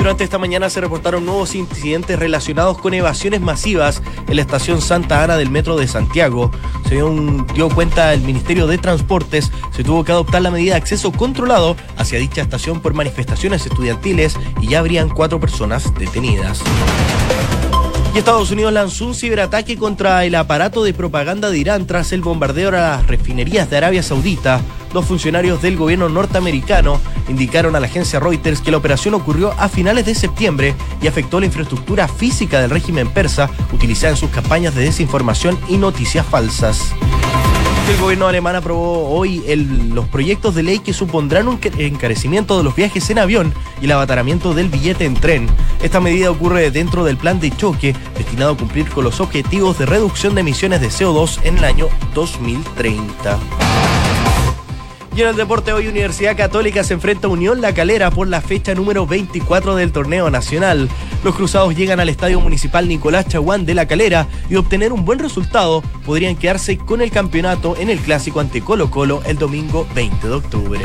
durante 0.00 0.24
esta 0.24 0.38
mañana 0.38 0.70
se 0.70 0.80
reportaron 0.80 1.26
nuevos 1.26 1.54
incidentes 1.54 2.18
relacionados 2.18 2.78
con 2.78 2.94
evasiones 2.94 3.42
masivas 3.42 4.02
en 4.28 4.36
la 4.36 4.40
estación 4.40 4.80
Santa 4.80 5.22
Ana 5.22 5.36
del 5.36 5.50
Metro 5.50 5.76
de 5.76 5.86
Santiago. 5.86 6.50
Se 6.88 6.94
dio, 6.94 7.68
cuenta 7.68 8.14
el 8.14 8.22
Ministerio 8.22 8.66
de 8.66 8.78
Transportes, 8.78 9.52
se 9.72 9.84
tuvo 9.84 10.02
que 10.02 10.12
adoptar 10.12 10.40
la 10.40 10.50
medida 10.50 10.72
de 10.72 10.80
acceso 10.80 11.12
controlado 11.12 11.76
hacia 11.98 12.18
dicha 12.18 12.40
estación 12.40 12.80
por 12.80 12.94
manifestaciones 12.94 13.66
estudiantiles 13.66 14.36
y 14.62 14.68
ya 14.68 14.78
habrían 14.78 15.10
cuatro 15.10 15.38
personas 15.38 15.92
detenidas. 15.98 16.62
Y 18.14 18.18
Estados 18.18 18.50
Unidos 18.50 18.72
lanzó 18.72 19.06
un 19.06 19.14
ciberataque 19.14 19.76
contra 19.76 20.24
el 20.24 20.34
aparato 20.34 20.82
de 20.82 20.94
propaganda 20.94 21.50
de 21.50 21.58
Irán 21.58 21.86
tras 21.86 22.12
el 22.12 22.22
bombardeo 22.22 22.70
a 22.70 22.72
las 22.72 23.06
refinerías 23.06 23.68
de 23.68 23.76
Arabia 23.76 24.02
Saudita. 24.02 24.62
Dos 24.92 25.06
funcionarios 25.06 25.62
del 25.62 25.76
gobierno 25.76 26.08
norteamericano 26.08 27.00
indicaron 27.28 27.76
a 27.76 27.80
la 27.80 27.86
agencia 27.86 28.18
Reuters 28.18 28.60
que 28.60 28.72
la 28.72 28.76
operación 28.76 29.14
ocurrió 29.14 29.52
a 29.56 29.68
finales 29.68 30.04
de 30.04 30.14
septiembre 30.14 30.74
y 31.00 31.06
afectó 31.06 31.38
la 31.38 31.46
infraestructura 31.46 32.08
física 32.08 32.60
del 32.60 32.70
régimen 32.70 33.08
persa 33.08 33.48
utilizada 33.72 34.12
en 34.12 34.16
sus 34.16 34.30
campañas 34.30 34.74
de 34.74 34.82
desinformación 34.82 35.58
y 35.68 35.76
noticias 35.76 36.26
falsas. 36.26 36.92
El 37.88 37.96
gobierno 37.98 38.28
alemán 38.28 38.54
aprobó 38.54 39.08
hoy 39.08 39.42
los 39.92 40.06
proyectos 40.06 40.54
de 40.54 40.62
ley 40.62 40.78
que 40.78 40.92
supondrán 40.92 41.48
un 41.48 41.58
encarecimiento 41.78 42.56
de 42.56 42.62
los 42.62 42.76
viajes 42.76 43.10
en 43.10 43.18
avión 43.18 43.52
y 43.80 43.86
el 43.86 43.92
abataramiento 43.92 44.54
del 44.54 44.68
billete 44.68 45.04
en 45.04 45.14
tren. 45.14 45.48
Esta 45.82 46.00
medida 46.00 46.30
ocurre 46.30 46.70
dentro 46.70 47.04
del 47.04 47.16
plan 47.16 47.40
de 47.40 47.50
choque 47.50 47.94
destinado 48.16 48.52
a 48.52 48.56
cumplir 48.56 48.88
con 48.88 49.04
los 49.04 49.20
objetivos 49.20 49.78
de 49.78 49.86
reducción 49.86 50.34
de 50.34 50.42
emisiones 50.42 50.80
de 50.80 50.88
CO2 50.88 51.40
en 51.42 51.58
el 51.58 51.64
año 51.64 51.88
2030. 52.14 53.38
Y 55.16 55.22
en 55.22 55.28
el 55.28 55.36
deporte 55.36 55.72
hoy 55.72 55.88
Universidad 55.88 56.36
Católica 56.36 56.84
se 56.84 56.94
enfrenta 56.94 57.26
a 57.26 57.30
Unión 57.30 57.60
La 57.60 57.74
Calera 57.74 58.10
por 58.10 58.28
la 58.28 58.40
fecha 58.40 58.74
número 58.74 59.06
24 59.06 59.74
del 59.74 59.90
torneo 59.90 60.30
nacional. 60.30 60.88
Los 61.24 61.34
cruzados 61.34 61.74
llegan 61.74 61.98
al 61.98 62.08
Estadio 62.08 62.40
Municipal 62.40 62.86
Nicolás 62.86 63.26
Chaguán 63.26 63.66
de 63.66 63.74
La 63.74 63.86
Calera 63.86 64.28
y 64.48 64.54
obtener 64.54 64.92
un 64.92 65.04
buen 65.04 65.18
resultado 65.18 65.82
podrían 66.06 66.36
quedarse 66.36 66.78
con 66.78 67.02
el 67.02 67.10
campeonato 67.10 67.76
en 67.76 67.90
el 67.90 67.98
clásico 67.98 68.40
ante 68.40 68.62
Colo 68.62 68.90
Colo 68.90 69.20
el 69.26 69.36
domingo 69.36 69.86
20 69.94 70.28
de 70.28 70.34
octubre. 70.34 70.80